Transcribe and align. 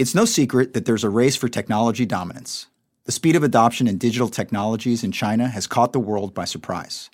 It's 0.00 0.14
no 0.14 0.24
secret 0.24 0.72
that 0.72 0.86
there's 0.86 1.04
a 1.04 1.10
race 1.10 1.36
for 1.36 1.50
technology 1.50 2.06
dominance. 2.06 2.68
The 3.04 3.12
speed 3.12 3.36
of 3.36 3.42
adoption 3.42 3.86
in 3.86 3.98
digital 3.98 4.30
technologies 4.30 5.04
in 5.04 5.12
China 5.12 5.46
has 5.46 5.66
caught 5.66 5.92
the 5.92 6.00
world 6.00 6.32
by 6.32 6.46
surprise. 6.46 7.10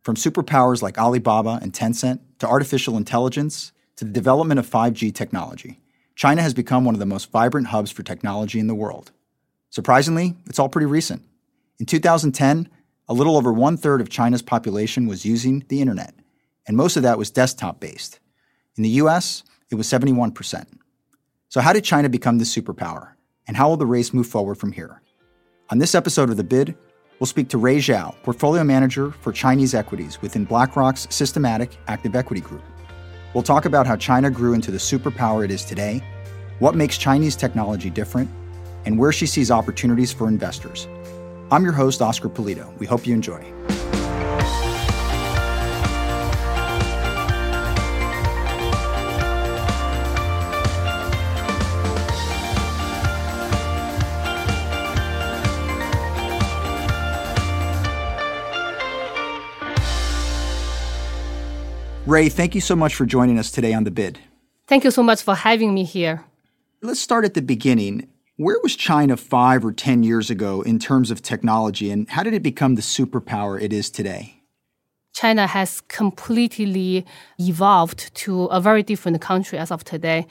From 0.00 0.16
superpowers 0.16 0.80
like 0.80 0.96
Alibaba 0.96 1.58
and 1.60 1.74
Tencent 1.74 2.20
to 2.38 2.48
artificial 2.48 2.96
intelligence 2.96 3.72
to 3.96 4.06
the 4.06 4.10
development 4.10 4.58
of 4.58 4.66
5G 4.66 5.14
technology, 5.14 5.78
China 6.16 6.40
has 6.40 6.54
become 6.54 6.86
one 6.86 6.94
of 6.94 7.00
the 7.00 7.04
most 7.04 7.30
vibrant 7.30 7.66
hubs 7.66 7.90
for 7.90 8.02
technology 8.02 8.58
in 8.58 8.66
the 8.66 8.74
world. 8.74 9.10
Surprisingly, 9.68 10.34
it's 10.46 10.58
all 10.58 10.70
pretty 10.70 10.86
recent. 10.86 11.22
In 11.78 11.84
2010, 11.84 12.66
a 13.10 13.12
little 13.12 13.36
over 13.36 13.52
one 13.52 13.76
third 13.76 14.00
of 14.00 14.08
China's 14.08 14.40
population 14.40 15.06
was 15.06 15.26
using 15.26 15.66
the 15.68 15.82
internet, 15.82 16.14
and 16.66 16.78
most 16.78 16.96
of 16.96 17.02
that 17.02 17.18
was 17.18 17.30
desktop 17.30 17.78
based. 17.78 18.20
In 18.78 18.84
the 18.84 19.00
US, 19.02 19.42
it 19.70 19.74
was 19.74 19.86
71%. 19.86 20.78
So, 21.52 21.60
how 21.60 21.74
did 21.74 21.84
China 21.84 22.08
become 22.08 22.38
this 22.38 22.56
superpower? 22.56 23.08
And 23.46 23.54
how 23.54 23.68
will 23.68 23.76
the 23.76 23.84
race 23.84 24.14
move 24.14 24.26
forward 24.26 24.54
from 24.54 24.72
here? 24.72 25.02
On 25.68 25.76
this 25.76 25.94
episode 25.94 26.30
of 26.30 26.38
The 26.38 26.44
Bid, 26.44 26.74
we'll 27.20 27.26
speak 27.26 27.50
to 27.50 27.58
Rui 27.58 27.76
Zhao, 27.76 28.14
portfolio 28.22 28.64
manager 28.64 29.10
for 29.20 29.32
Chinese 29.32 29.74
equities 29.74 30.22
within 30.22 30.46
BlackRock's 30.46 31.06
systematic 31.10 31.76
active 31.88 32.16
equity 32.16 32.40
group. 32.40 32.62
We'll 33.34 33.42
talk 33.42 33.66
about 33.66 33.86
how 33.86 33.96
China 33.96 34.30
grew 34.30 34.54
into 34.54 34.70
the 34.70 34.78
superpower 34.78 35.44
it 35.44 35.50
is 35.50 35.62
today, 35.62 36.02
what 36.58 36.74
makes 36.74 36.96
Chinese 36.96 37.36
technology 37.36 37.90
different, 37.90 38.30
and 38.86 38.98
where 38.98 39.12
she 39.12 39.26
sees 39.26 39.50
opportunities 39.50 40.10
for 40.10 40.28
investors. 40.28 40.88
I'm 41.50 41.64
your 41.64 41.74
host, 41.74 42.00
Oscar 42.00 42.30
Pulido. 42.30 42.74
We 42.78 42.86
hope 42.86 43.06
you 43.06 43.12
enjoy. 43.12 43.44
Rui, 62.12 62.28
thank 62.28 62.54
you 62.54 62.60
so 62.60 62.76
much 62.76 62.94
for 62.94 63.06
joining 63.06 63.38
us 63.38 63.50
today 63.50 63.72
on 63.72 63.84
The 63.84 63.90
Bid. 63.90 64.18
Thank 64.66 64.84
you 64.84 64.90
so 64.90 65.02
much 65.02 65.22
for 65.22 65.34
having 65.34 65.72
me 65.72 65.84
here. 65.84 66.22
Let's 66.82 67.00
start 67.00 67.24
at 67.24 67.32
the 67.32 67.40
beginning. 67.40 68.06
Where 68.36 68.58
was 68.62 68.76
China 68.76 69.16
five 69.16 69.64
or 69.64 69.72
10 69.72 70.02
years 70.02 70.28
ago 70.28 70.60
in 70.60 70.78
terms 70.78 71.10
of 71.10 71.22
technology, 71.22 71.90
and 71.90 72.06
how 72.10 72.22
did 72.22 72.34
it 72.34 72.42
become 72.42 72.74
the 72.74 72.82
superpower 72.82 73.58
it 73.58 73.72
is 73.72 73.88
today? 73.88 74.42
China 75.14 75.46
has 75.46 75.80
completely 75.88 77.06
evolved 77.38 78.14
to 78.16 78.44
a 78.46 78.60
very 78.60 78.82
different 78.82 79.22
country 79.22 79.56
as 79.56 79.70
of 79.70 79.82
today. 79.82 80.26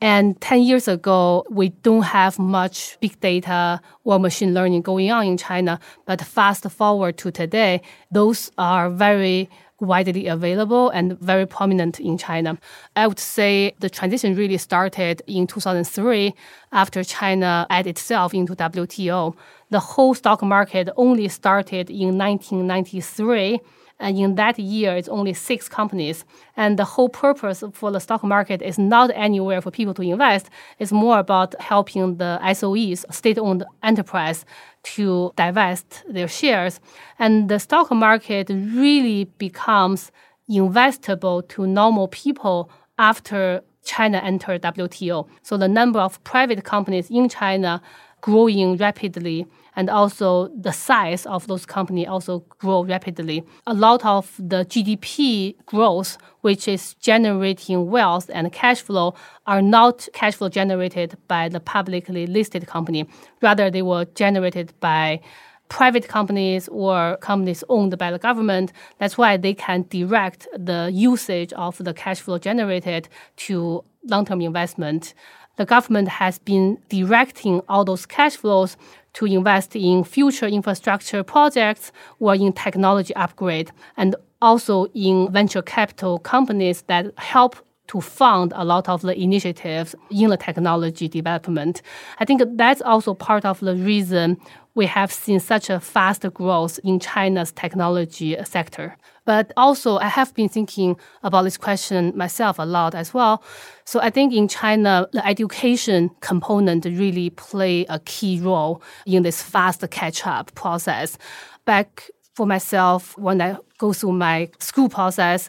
And 0.00 0.40
10 0.40 0.62
years 0.62 0.86
ago, 0.86 1.44
we 1.50 1.70
don't 1.70 2.02
have 2.02 2.38
much 2.38 2.96
big 3.00 3.18
data 3.18 3.80
or 4.04 4.20
machine 4.20 4.54
learning 4.54 4.82
going 4.82 5.10
on 5.10 5.26
in 5.26 5.36
China. 5.36 5.80
But 6.06 6.20
fast 6.20 6.70
forward 6.70 7.18
to 7.18 7.32
today, 7.32 7.82
those 8.12 8.52
are 8.56 8.88
very 8.88 9.48
widely 9.86 10.26
available 10.26 10.90
and 10.90 11.18
very 11.20 11.46
prominent 11.46 12.00
in 12.00 12.18
China. 12.18 12.58
I 12.96 13.06
would 13.06 13.18
say 13.18 13.74
the 13.80 13.90
transition 13.90 14.34
really 14.34 14.58
started 14.58 15.22
in 15.26 15.46
2003 15.46 16.34
after 16.72 17.04
China 17.04 17.66
added 17.70 17.90
itself 17.90 18.34
into 18.34 18.54
WTO. 18.54 19.34
The 19.70 19.80
whole 19.80 20.14
stock 20.14 20.42
market 20.42 20.88
only 20.96 21.28
started 21.28 21.90
in 21.90 22.18
1993 22.18 23.60
and 24.00 24.18
in 24.18 24.34
that 24.34 24.58
year, 24.58 24.96
it's 24.96 25.08
only 25.08 25.32
six 25.32 25.68
companies. 25.68 26.24
And 26.56 26.78
the 26.78 26.84
whole 26.84 27.08
purpose 27.08 27.62
for 27.72 27.90
the 27.92 28.00
stock 28.00 28.24
market 28.24 28.60
is 28.60 28.78
not 28.78 29.10
anywhere 29.14 29.60
for 29.60 29.70
people 29.70 29.94
to 29.94 30.02
invest. 30.02 30.50
It's 30.78 30.92
more 30.92 31.18
about 31.18 31.54
helping 31.60 32.16
the 32.16 32.38
SOEs, 32.42 33.04
state-owned 33.14 33.64
enterprise, 33.82 34.44
to 34.82 35.32
divest 35.36 36.04
their 36.08 36.28
shares. 36.28 36.80
And 37.18 37.48
the 37.48 37.58
stock 37.58 37.90
market 37.92 38.48
really 38.50 39.24
becomes 39.38 40.10
investable 40.50 41.46
to 41.48 41.66
normal 41.66 42.08
people 42.08 42.70
after 42.98 43.62
China 43.84 44.18
entered 44.18 44.62
WTO. 44.62 45.28
So 45.42 45.56
the 45.56 45.68
number 45.68 46.00
of 46.00 46.22
private 46.24 46.64
companies 46.64 47.10
in 47.10 47.28
China 47.28 47.80
growing 48.20 48.76
rapidly 48.76 49.46
and 49.76 49.90
also 49.90 50.48
the 50.48 50.72
size 50.72 51.26
of 51.26 51.46
those 51.46 51.66
companies 51.66 52.08
also 52.08 52.40
grow 52.58 52.84
rapidly. 52.84 53.44
A 53.66 53.74
lot 53.74 54.04
of 54.04 54.34
the 54.38 54.64
GDP 54.64 55.54
growth, 55.66 56.16
which 56.42 56.68
is 56.68 56.94
generating 56.94 57.90
wealth 57.90 58.30
and 58.32 58.52
cash 58.52 58.82
flow, 58.82 59.14
are 59.46 59.62
not 59.62 60.08
cash 60.12 60.34
flow 60.36 60.48
generated 60.48 61.16
by 61.28 61.48
the 61.48 61.60
publicly 61.60 62.26
listed 62.26 62.66
company. 62.66 63.08
Rather, 63.42 63.70
they 63.70 63.82
were 63.82 64.04
generated 64.14 64.72
by 64.80 65.20
private 65.68 66.06
companies 66.08 66.68
or 66.68 67.16
companies 67.20 67.64
owned 67.68 67.96
by 67.98 68.10
the 68.10 68.18
government. 68.18 68.72
That's 68.98 69.16
why 69.18 69.36
they 69.36 69.54
can 69.54 69.86
direct 69.88 70.46
the 70.56 70.90
usage 70.92 71.52
of 71.54 71.78
the 71.78 71.94
cash 71.94 72.20
flow 72.20 72.38
generated 72.38 73.08
to 73.36 73.82
long-term 74.04 74.40
investment. 74.40 75.14
The 75.56 75.64
government 75.64 76.08
has 76.08 76.38
been 76.38 76.78
directing 76.88 77.60
all 77.68 77.84
those 77.84 78.06
cash 78.06 78.36
flows 78.36 78.76
to 79.14 79.26
invest 79.26 79.74
in 79.74 80.04
future 80.04 80.46
infrastructure 80.46 81.22
projects 81.22 81.92
or 82.20 82.34
in 82.34 82.52
technology 82.52 83.14
upgrade 83.16 83.70
and 83.96 84.14
also 84.42 84.86
in 84.94 85.30
venture 85.32 85.62
capital 85.62 86.18
companies 86.18 86.82
that 86.82 87.06
help 87.18 87.56
to 87.88 88.00
fund 88.00 88.52
a 88.56 88.64
lot 88.64 88.88
of 88.88 89.02
the 89.02 89.14
initiatives 89.18 89.94
in 90.10 90.30
the 90.30 90.36
technology 90.36 91.08
development. 91.08 91.82
I 92.18 92.24
think 92.24 92.42
that's 92.56 92.80
also 92.82 93.14
part 93.14 93.44
of 93.44 93.60
the 93.60 93.74
reason 93.74 94.38
we 94.74 94.86
have 94.86 95.12
seen 95.12 95.38
such 95.38 95.70
a 95.70 95.78
fast 95.78 96.22
growth 96.34 96.80
in 96.82 96.98
China's 96.98 97.52
technology 97.52 98.36
sector. 98.44 98.96
But 99.24 99.52
also, 99.56 99.98
I 99.98 100.08
have 100.08 100.34
been 100.34 100.48
thinking 100.48 100.96
about 101.22 101.44
this 101.44 101.56
question 101.56 102.12
myself 102.16 102.58
a 102.58 102.64
lot 102.64 102.94
as 102.94 103.14
well. 103.14 103.42
So 103.84 104.00
I 104.00 104.10
think 104.10 104.34
in 104.34 104.48
China, 104.48 105.06
the 105.12 105.24
education 105.26 106.10
component 106.20 106.84
really 106.84 107.30
play 107.30 107.86
a 107.88 108.00
key 108.00 108.40
role 108.40 108.82
in 109.06 109.22
this 109.22 109.42
fast 109.42 109.88
catch-up 109.90 110.54
process. 110.54 111.16
Back 111.64 112.10
for 112.34 112.46
myself, 112.46 113.16
when 113.16 113.40
I 113.40 113.56
go 113.78 113.92
through 113.92 114.12
my 114.12 114.50
school 114.58 114.88
process, 114.88 115.48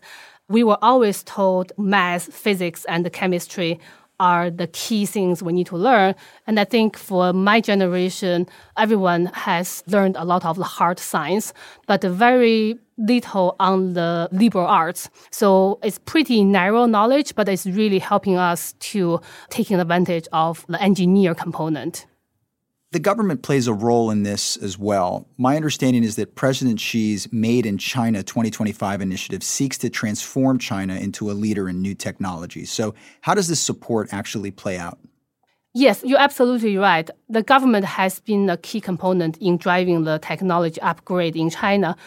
we 0.49 0.63
were 0.63 0.77
always 0.81 1.23
told 1.23 1.71
math, 1.77 2.31
physics, 2.33 2.85
and 2.85 3.11
chemistry 3.11 3.79
are 4.19 4.49
the 4.49 4.67
key 4.67 5.05
things 5.05 5.43
we 5.43 5.51
need 5.51 5.67
to 5.67 5.75
learn. 5.75 6.15
And 6.47 6.59
I 6.59 6.63
think 6.63 6.97
for 6.97 7.33
my 7.33 7.59
generation, 7.59 8.47
everyone 8.77 9.25
has 9.33 9.83
learned 9.87 10.15
a 10.15 10.23
lot 10.23 10.45
of 10.45 10.55
the 10.55 10.63
hard 10.63 10.99
science, 10.99 11.53
but 11.85 12.01
very 12.01 12.77
little 12.97 13.57
on 13.59 13.93
the 13.93 14.29
liberal 14.31 14.67
arts. 14.67 15.09
So 15.31 15.79
it's 15.83 15.99
pretty 15.99 16.45
narrow 16.45 16.85
knowledge, 16.85 17.35
but 17.35 17.49
it's 17.49 17.65
really 17.65 17.99
helping 17.99 18.37
us 18.37 18.73
to 18.91 19.19
taking 19.49 19.79
advantage 19.81 20.27
of 20.31 20.65
the 20.69 20.81
engineer 20.81 21.35
component. 21.35 22.05
The 22.95 23.01
government 23.01 23.41
plays 23.41 23.67
a 23.67 23.73
role 23.73 24.09
in 24.09 24.23
this 24.23 24.55
as 24.55 24.77
well. 24.77 25.27
My 25.37 25.57
understanding 25.57 26.05
is 26.05 26.15
that 26.15 26.35
President 26.35 26.79
Xi's 26.79 27.29
Made 27.29 27.65
in 27.65 27.77
China 27.77 28.23
2025 28.23 29.01
initiative 29.01 29.43
seeks 29.43 29.77
to 29.79 29.89
transform 29.89 30.59
China 30.59 30.95
into 30.95 31.29
a 31.29 31.33
leader 31.33 31.67
in 31.67 31.81
new 31.81 31.93
technologies. 31.93 32.71
So, 32.71 32.95
how 33.19 33.33
does 33.33 33.49
this 33.49 33.59
support 33.59 34.13
actually 34.13 34.49
play 34.49 34.77
out? 34.77 34.97
Yes, 35.73 36.03
you're 36.05 36.21
absolutely 36.21 36.77
right. 36.77 37.09
The 37.27 37.43
government 37.43 37.83
has 37.83 38.21
been 38.21 38.49
a 38.49 38.55
key 38.55 38.79
component 38.79 39.39
in 39.39 39.57
driving 39.57 40.05
the 40.05 40.17
technology 40.19 40.79
upgrade 40.79 41.35
in 41.35 41.49
China. 41.49 41.97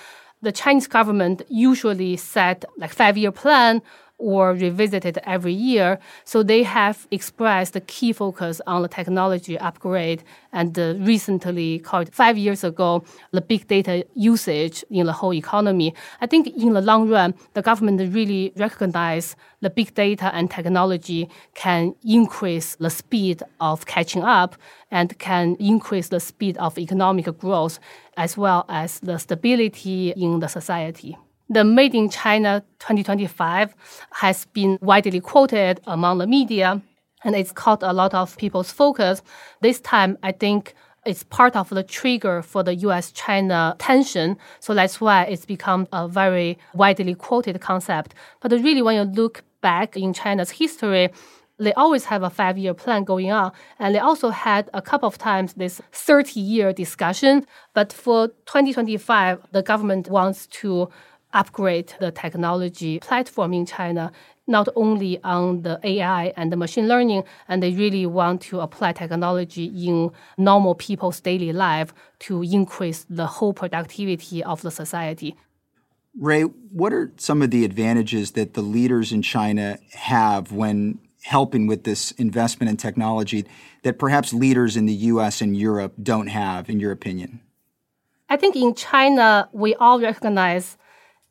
The 0.40 0.52
Chinese 0.52 0.86
government 0.86 1.42
usually 1.50 2.16
set 2.16 2.64
like 2.78 2.94
five-year 2.94 3.32
plan 3.32 3.82
or 4.18 4.52
revisited 4.52 5.18
every 5.24 5.52
year. 5.52 5.98
So 6.24 6.42
they 6.42 6.64
have 6.64 7.06
expressed 7.10 7.72
the 7.72 7.80
key 7.80 8.12
focus 8.12 8.60
on 8.66 8.82
the 8.82 8.88
technology 8.88 9.56
upgrade 9.58 10.22
and 10.52 10.78
uh, 10.78 10.94
recently 10.98 11.78
called 11.78 12.12
five 12.12 12.36
years 12.36 12.64
ago 12.64 13.04
the 13.30 13.40
big 13.40 13.68
data 13.68 14.04
usage 14.14 14.84
in 14.90 15.06
the 15.06 15.12
whole 15.12 15.32
economy. 15.32 15.94
I 16.20 16.26
think 16.26 16.48
in 16.48 16.72
the 16.72 16.80
long 16.80 17.08
run, 17.08 17.34
the 17.54 17.62
government 17.62 18.00
really 18.12 18.52
recognize 18.56 19.36
the 19.60 19.70
big 19.70 19.94
data 19.94 20.34
and 20.34 20.50
technology 20.50 21.28
can 21.54 21.94
increase 22.04 22.76
the 22.76 22.90
speed 22.90 23.42
of 23.60 23.86
catching 23.86 24.24
up 24.24 24.56
and 24.90 25.18
can 25.18 25.56
increase 25.60 26.08
the 26.08 26.20
speed 26.20 26.56
of 26.58 26.78
economic 26.78 27.26
growth 27.38 27.78
as 28.16 28.36
well 28.36 28.64
as 28.68 29.00
the 29.00 29.18
stability 29.18 30.10
in 30.16 30.40
the 30.40 30.48
society. 30.48 31.16
The 31.50 31.64
Made 31.64 31.94
in 31.94 32.10
China 32.10 32.62
2025 32.80 33.74
has 34.12 34.44
been 34.52 34.78
widely 34.82 35.18
quoted 35.18 35.80
among 35.86 36.18
the 36.18 36.26
media, 36.26 36.82
and 37.24 37.34
it's 37.34 37.52
caught 37.52 37.82
a 37.82 37.94
lot 37.94 38.12
of 38.12 38.36
people's 38.36 38.70
focus. 38.70 39.22
This 39.62 39.80
time, 39.80 40.18
I 40.22 40.32
think 40.32 40.74
it's 41.06 41.22
part 41.22 41.56
of 41.56 41.70
the 41.70 41.82
trigger 41.82 42.42
for 42.42 42.62
the 42.62 42.74
US 42.74 43.12
China 43.12 43.74
tension. 43.78 44.36
So 44.60 44.74
that's 44.74 45.00
why 45.00 45.22
it's 45.24 45.46
become 45.46 45.88
a 45.90 46.06
very 46.06 46.58
widely 46.74 47.14
quoted 47.14 47.58
concept. 47.62 48.14
But 48.40 48.52
really, 48.52 48.82
when 48.82 48.96
you 48.96 49.04
look 49.04 49.42
back 49.62 49.96
in 49.96 50.12
China's 50.12 50.50
history, 50.50 51.08
they 51.58 51.72
always 51.72 52.04
have 52.04 52.22
a 52.22 52.28
five 52.28 52.58
year 52.58 52.74
plan 52.74 53.04
going 53.04 53.30
on. 53.30 53.52
And 53.78 53.94
they 53.94 54.00
also 54.00 54.28
had 54.28 54.68
a 54.74 54.82
couple 54.82 55.06
of 55.08 55.16
times 55.16 55.54
this 55.54 55.80
30 55.92 56.40
year 56.40 56.74
discussion. 56.74 57.46
But 57.72 57.90
for 57.90 58.28
2025, 58.28 59.46
the 59.52 59.62
government 59.62 60.10
wants 60.10 60.46
to 60.48 60.90
upgrade 61.32 61.92
the 62.00 62.10
technology 62.10 62.98
platform 63.00 63.52
in 63.52 63.66
China, 63.66 64.12
not 64.46 64.68
only 64.76 65.22
on 65.22 65.62
the 65.62 65.78
AI 65.84 66.32
and 66.36 66.50
the 66.50 66.56
machine 66.56 66.88
learning, 66.88 67.22
and 67.48 67.62
they 67.62 67.72
really 67.72 68.06
want 68.06 68.40
to 68.40 68.60
apply 68.60 68.92
technology 68.92 69.66
in 69.66 70.10
normal 70.36 70.74
people's 70.74 71.20
daily 71.20 71.52
life 71.52 71.92
to 72.20 72.42
increase 72.42 73.04
the 73.10 73.26
whole 73.26 73.52
productivity 73.52 74.42
of 74.42 74.62
the 74.62 74.70
society. 74.70 75.36
Rui, 76.18 76.44
what 76.72 76.92
are 76.92 77.12
some 77.16 77.42
of 77.42 77.50
the 77.50 77.64
advantages 77.64 78.32
that 78.32 78.54
the 78.54 78.62
leaders 78.62 79.12
in 79.12 79.22
China 79.22 79.78
have 79.92 80.50
when 80.50 80.98
helping 81.22 81.66
with 81.66 81.84
this 81.84 82.10
investment 82.12 82.70
in 82.70 82.76
technology 82.76 83.44
that 83.82 83.98
perhaps 83.98 84.32
leaders 84.32 84.76
in 84.76 84.86
the 84.86 84.94
US 84.94 85.40
and 85.40 85.56
Europe 85.56 85.94
don't 86.02 86.28
have, 86.28 86.70
in 86.70 86.80
your 86.80 86.90
opinion? 86.90 87.40
I 88.30 88.36
think 88.36 88.56
in 88.56 88.74
China, 88.74 89.48
we 89.52 89.74
all 89.76 90.00
recognize 90.00 90.76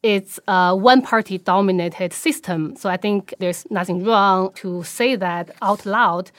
it's 0.03 0.39
a 0.47 0.75
one 0.75 1.01
party 1.01 1.37
dominated 1.37 2.13
system. 2.13 2.75
So 2.75 2.89
I 2.89 2.97
think 2.97 3.33
there's 3.39 3.69
nothing 3.69 4.03
wrong 4.03 4.53
to 4.55 4.83
say 4.83 5.15
that 5.15 5.51
out 5.61 5.85
loud. 5.85 6.31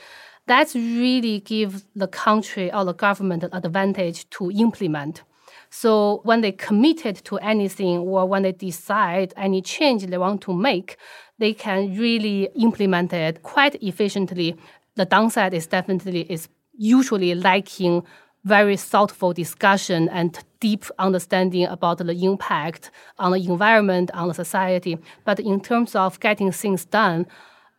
That's 0.46 0.74
really 0.74 1.40
give 1.40 1.84
the 1.94 2.08
country 2.08 2.72
or 2.72 2.84
the 2.84 2.94
government 2.94 3.42
an 3.44 3.50
advantage 3.52 4.28
to 4.30 4.50
implement. 4.50 5.22
So 5.70 6.20
when 6.24 6.40
they 6.40 6.52
committed 6.52 7.16
to 7.24 7.36
anything 7.38 7.98
or 7.98 8.26
when 8.26 8.42
they 8.42 8.52
decide 8.52 9.34
any 9.36 9.60
change 9.60 10.06
they 10.06 10.16
want 10.16 10.40
to 10.42 10.54
make, 10.54 10.96
they 11.38 11.52
can 11.52 11.96
really 11.98 12.48
implement 12.54 13.12
it 13.12 13.42
quite 13.42 13.74
efficiently. 13.82 14.56
The 14.94 15.04
downside 15.04 15.52
is 15.52 15.66
definitely 15.66 16.22
is 16.22 16.48
usually 16.78 17.34
lacking 17.34 18.04
very 18.48 18.76
thoughtful 18.76 19.32
discussion 19.32 20.08
and 20.08 20.38
deep 20.60 20.84
understanding 20.98 21.66
about 21.66 21.98
the 21.98 22.24
impact 22.24 22.90
on 23.18 23.32
the 23.32 23.38
environment, 23.38 24.10
on 24.14 24.28
the 24.28 24.34
society. 24.34 24.98
But 25.24 25.38
in 25.40 25.60
terms 25.60 25.94
of 25.94 26.18
getting 26.20 26.50
things 26.52 26.84
done, 26.84 27.26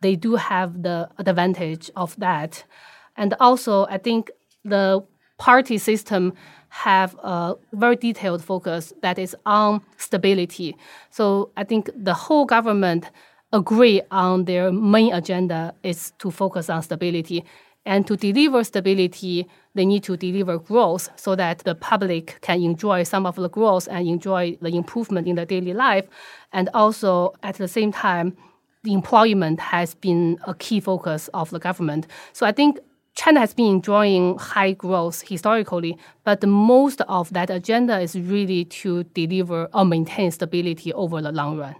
they 0.00 0.16
do 0.16 0.36
have 0.36 0.82
the 0.82 1.08
advantage 1.18 1.90
of 1.96 2.16
that. 2.18 2.64
And 3.16 3.34
also, 3.40 3.86
I 3.86 3.98
think 3.98 4.30
the 4.64 5.04
party 5.38 5.78
system 5.78 6.32
have 6.68 7.16
a 7.22 7.54
very 7.72 7.96
detailed 7.96 8.42
focus 8.44 8.92
that 9.02 9.18
is 9.18 9.34
on 9.44 9.82
stability. 9.96 10.76
So 11.10 11.50
I 11.56 11.64
think 11.64 11.90
the 11.96 12.14
whole 12.14 12.44
government 12.44 13.10
agree 13.52 14.00
on 14.10 14.44
their 14.44 14.70
main 14.70 15.12
agenda 15.12 15.74
is 15.82 16.12
to 16.18 16.30
focus 16.30 16.70
on 16.70 16.82
stability. 16.82 17.44
And 17.86 18.06
to 18.06 18.16
deliver 18.16 18.62
stability, 18.62 19.48
they 19.74 19.86
need 19.86 20.02
to 20.04 20.16
deliver 20.16 20.58
growth 20.58 21.08
so 21.16 21.34
that 21.36 21.60
the 21.60 21.74
public 21.74 22.38
can 22.42 22.62
enjoy 22.62 23.04
some 23.04 23.24
of 23.24 23.36
the 23.36 23.48
growth 23.48 23.88
and 23.90 24.06
enjoy 24.06 24.58
the 24.60 24.68
improvement 24.68 25.26
in 25.26 25.36
their 25.36 25.46
daily 25.46 25.72
life. 25.72 26.04
And 26.52 26.68
also, 26.74 27.32
at 27.42 27.56
the 27.56 27.68
same 27.68 27.92
time, 27.92 28.36
the 28.82 28.92
employment 28.92 29.60
has 29.60 29.94
been 29.94 30.38
a 30.46 30.54
key 30.54 30.80
focus 30.80 31.28
of 31.34 31.50
the 31.50 31.58
government. 31.58 32.06
So 32.32 32.46
I 32.46 32.52
think 32.52 32.78
China 33.14 33.40
has 33.40 33.54
been 33.54 33.66
enjoying 33.66 34.38
high 34.38 34.72
growth 34.72 35.22
historically, 35.26 35.98
but 36.24 36.42
most 36.46 37.00
of 37.02 37.32
that 37.32 37.50
agenda 37.50 37.98
is 38.00 38.18
really 38.18 38.64
to 38.66 39.04
deliver 39.04 39.68
or 39.74 39.84
maintain 39.84 40.30
stability 40.30 40.92
over 40.92 41.20
the 41.20 41.32
long 41.32 41.58
run. 41.58 41.76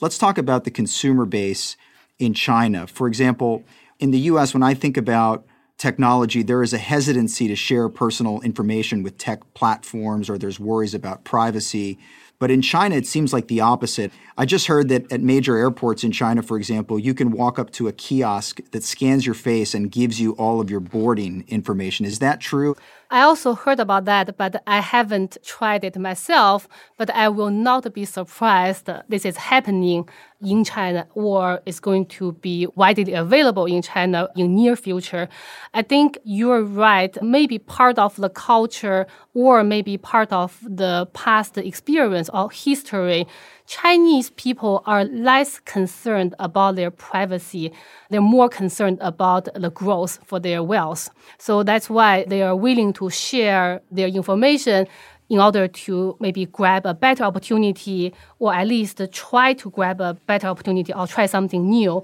Let's 0.00 0.16
talk 0.16 0.38
about 0.38 0.64
the 0.64 0.70
consumer 0.70 1.26
base 1.26 1.76
in 2.18 2.32
China. 2.34 2.86
For 2.86 3.08
example, 3.08 3.64
in 3.98 4.10
the 4.10 4.18
US, 4.20 4.54
when 4.54 4.62
I 4.62 4.74
think 4.74 4.96
about 4.96 5.44
technology, 5.76 6.42
there 6.42 6.62
is 6.62 6.72
a 6.72 6.78
hesitancy 6.78 7.48
to 7.48 7.56
share 7.56 7.88
personal 7.88 8.40
information 8.40 9.02
with 9.02 9.18
tech 9.18 9.40
platforms, 9.54 10.28
or 10.28 10.38
there's 10.38 10.58
worries 10.58 10.94
about 10.94 11.24
privacy. 11.24 11.98
But 12.40 12.52
in 12.52 12.62
China, 12.62 12.94
it 12.94 13.06
seems 13.06 13.32
like 13.32 13.48
the 13.48 13.60
opposite. 13.60 14.12
I 14.36 14.44
just 14.44 14.68
heard 14.68 14.88
that 14.90 15.10
at 15.10 15.20
major 15.20 15.56
airports 15.56 16.04
in 16.04 16.12
China, 16.12 16.40
for 16.42 16.56
example, 16.56 16.96
you 16.96 17.12
can 17.12 17.32
walk 17.32 17.58
up 17.58 17.70
to 17.72 17.88
a 17.88 17.92
kiosk 17.92 18.60
that 18.70 18.84
scans 18.84 19.26
your 19.26 19.34
face 19.34 19.74
and 19.74 19.90
gives 19.90 20.20
you 20.20 20.32
all 20.32 20.60
of 20.60 20.70
your 20.70 20.78
boarding 20.78 21.44
information. 21.48 22.06
Is 22.06 22.20
that 22.20 22.40
true? 22.40 22.76
I 23.10 23.22
also 23.22 23.54
heard 23.54 23.80
about 23.80 24.04
that, 24.04 24.36
but 24.36 24.62
I 24.68 24.80
haven't 24.80 25.38
tried 25.42 25.82
it 25.82 25.96
myself. 25.98 26.68
But 26.96 27.10
I 27.10 27.28
will 27.28 27.50
not 27.50 27.92
be 27.92 28.04
surprised 28.04 28.88
this 29.08 29.24
is 29.24 29.36
happening 29.36 30.08
in 30.40 30.64
China 30.64 31.06
or 31.14 31.60
is 31.66 31.80
going 31.80 32.06
to 32.06 32.32
be 32.32 32.66
widely 32.74 33.12
available 33.12 33.66
in 33.66 33.82
China 33.82 34.28
in 34.36 34.54
near 34.54 34.76
future. 34.76 35.28
I 35.74 35.82
think 35.82 36.18
you're 36.24 36.62
right. 36.62 37.16
Maybe 37.22 37.58
part 37.58 37.98
of 37.98 38.16
the 38.16 38.28
culture 38.28 39.06
or 39.34 39.64
maybe 39.64 39.98
part 39.98 40.32
of 40.32 40.58
the 40.62 41.08
past 41.12 41.58
experience 41.58 42.28
or 42.32 42.50
history 42.50 43.26
Chinese 43.68 44.30
people 44.30 44.82
are 44.86 45.04
less 45.04 45.60
concerned 45.60 46.34
about 46.38 46.76
their 46.76 46.90
privacy. 46.90 47.70
They're 48.08 48.22
more 48.22 48.48
concerned 48.48 48.96
about 49.02 49.48
the 49.54 49.70
growth 49.70 50.18
for 50.24 50.40
their 50.40 50.62
wealth. 50.62 51.10
So 51.36 51.62
that's 51.62 51.90
why 51.90 52.24
they 52.26 52.40
are 52.42 52.56
willing 52.56 52.94
to 52.94 53.10
share 53.10 53.82
their 53.90 54.08
information 54.08 54.86
in 55.28 55.38
order 55.38 55.68
to 55.68 56.16
maybe 56.20 56.46
grab 56.46 56.86
a 56.86 56.94
better 56.94 57.24
opportunity 57.24 58.14
or 58.38 58.54
at 58.54 58.66
least 58.66 59.00
try 59.12 59.52
to 59.52 59.70
grab 59.70 60.00
a 60.00 60.14
better 60.26 60.46
opportunity 60.46 60.92
or 60.92 61.06
try 61.06 61.26
something 61.26 61.68
new. 61.68 62.02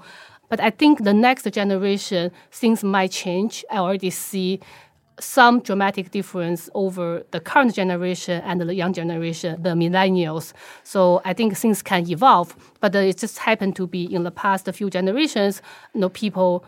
But 0.49 0.61
I 0.61 0.71
think 0.71 1.05
the 1.05 1.15
next 1.15 1.51
generation, 1.51 2.31
things 2.53 2.85
might 2.85 3.11
change. 3.11 3.65
I 3.71 3.79
already 3.79 4.11
see 4.11 4.61
some 5.19 5.61
dramatic 5.61 6.11
difference 6.11 6.69
over 6.75 7.25
the 7.31 7.41
current 7.41 7.73
generation 7.75 8.43
and 8.45 8.61
the 8.61 8.75
young 8.75 8.93
generation, 8.93 9.63
the 9.63 9.71
millennials. 9.71 10.53
So 10.83 11.23
I 11.25 11.33
think 11.33 11.57
things 11.57 11.83
can 11.83 12.09
evolve, 12.11 12.55
but 12.81 12.95
it 12.95 13.19
just 13.19 13.39
happened 13.39 13.77
to 13.77 13.87
be 13.87 14.13
in 14.13 14.25
the 14.25 14.31
past 14.31 14.69
few 14.73 14.91
generations, 14.91 15.63
you 15.95 16.01
know, 16.01 16.09
people 16.09 16.65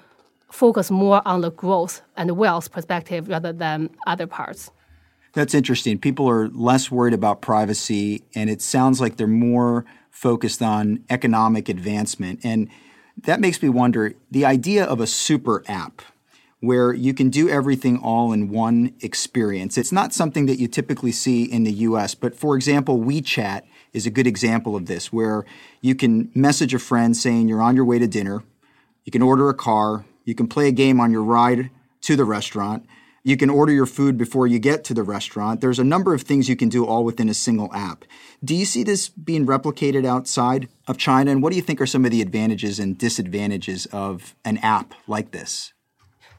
focus 0.50 0.90
more 0.92 1.20
on 1.26 1.40
the 1.40 1.50
growth 1.50 2.02
and 2.16 2.30
wealth 2.36 2.70
perspective 2.70 3.28
rather 3.28 3.52
than 3.52 3.90
other 4.06 4.28
parts. 4.28 4.70
That's 5.36 5.52
interesting. 5.52 5.98
People 5.98 6.30
are 6.30 6.48
less 6.48 6.90
worried 6.90 7.12
about 7.12 7.42
privacy, 7.42 8.24
and 8.34 8.48
it 8.48 8.62
sounds 8.62 9.02
like 9.02 9.18
they're 9.18 9.26
more 9.26 9.84
focused 10.10 10.62
on 10.62 11.04
economic 11.10 11.68
advancement. 11.68 12.40
And 12.42 12.70
that 13.18 13.38
makes 13.38 13.62
me 13.62 13.68
wonder 13.68 14.14
the 14.30 14.46
idea 14.46 14.82
of 14.82 14.98
a 14.98 15.06
super 15.06 15.62
app 15.68 16.00
where 16.60 16.94
you 16.94 17.12
can 17.12 17.28
do 17.28 17.50
everything 17.50 17.98
all 17.98 18.32
in 18.32 18.48
one 18.48 18.94
experience. 19.02 19.76
It's 19.76 19.92
not 19.92 20.14
something 20.14 20.46
that 20.46 20.58
you 20.58 20.68
typically 20.68 21.12
see 21.12 21.44
in 21.44 21.64
the 21.64 21.72
US, 21.72 22.14
but 22.14 22.34
for 22.34 22.56
example, 22.56 22.98
WeChat 22.98 23.64
is 23.92 24.06
a 24.06 24.10
good 24.10 24.26
example 24.26 24.74
of 24.74 24.86
this, 24.86 25.12
where 25.12 25.44
you 25.82 25.94
can 25.94 26.30
message 26.34 26.72
a 26.72 26.78
friend 26.78 27.14
saying 27.14 27.46
you're 27.46 27.60
on 27.60 27.76
your 27.76 27.84
way 27.84 27.98
to 27.98 28.08
dinner, 28.08 28.42
you 29.04 29.12
can 29.12 29.20
order 29.20 29.50
a 29.50 29.54
car, 29.54 30.06
you 30.24 30.34
can 30.34 30.48
play 30.48 30.66
a 30.68 30.72
game 30.72 30.98
on 30.98 31.12
your 31.12 31.22
ride 31.22 31.68
to 32.00 32.16
the 32.16 32.24
restaurant. 32.24 32.86
You 33.26 33.36
can 33.36 33.50
order 33.50 33.72
your 33.72 33.86
food 33.86 34.16
before 34.16 34.46
you 34.46 34.60
get 34.60 34.84
to 34.84 34.94
the 34.94 35.02
restaurant. 35.02 35.60
There's 35.60 35.80
a 35.80 35.84
number 35.84 36.14
of 36.14 36.22
things 36.22 36.48
you 36.48 36.54
can 36.54 36.68
do 36.68 36.86
all 36.86 37.02
within 37.02 37.28
a 37.28 37.34
single 37.34 37.74
app. 37.74 38.04
Do 38.44 38.54
you 38.54 38.64
see 38.64 38.84
this 38.84 39.08
being 39.08 39.48
replicated 39.48 40.06
outside 40.06 40.68
of 40.86 40.96
China? 40.96 41.32
And 41.32 41.42
what 41.42 41.50
do 41.50 41.56
you 41.56 41.62
think 41.62 41.80
are 41.80 41.86
some 41.86 42.04
of 42.04 42.12
the 42.12 42.22
advantages 42.22 42.78
and 42.78 42.96
disadvantages 42.96 43.86
of 43.86 44.36
an 44.44 44.58
app 44.58 44.94
like 45.08 45.32
this? 45.32 45.72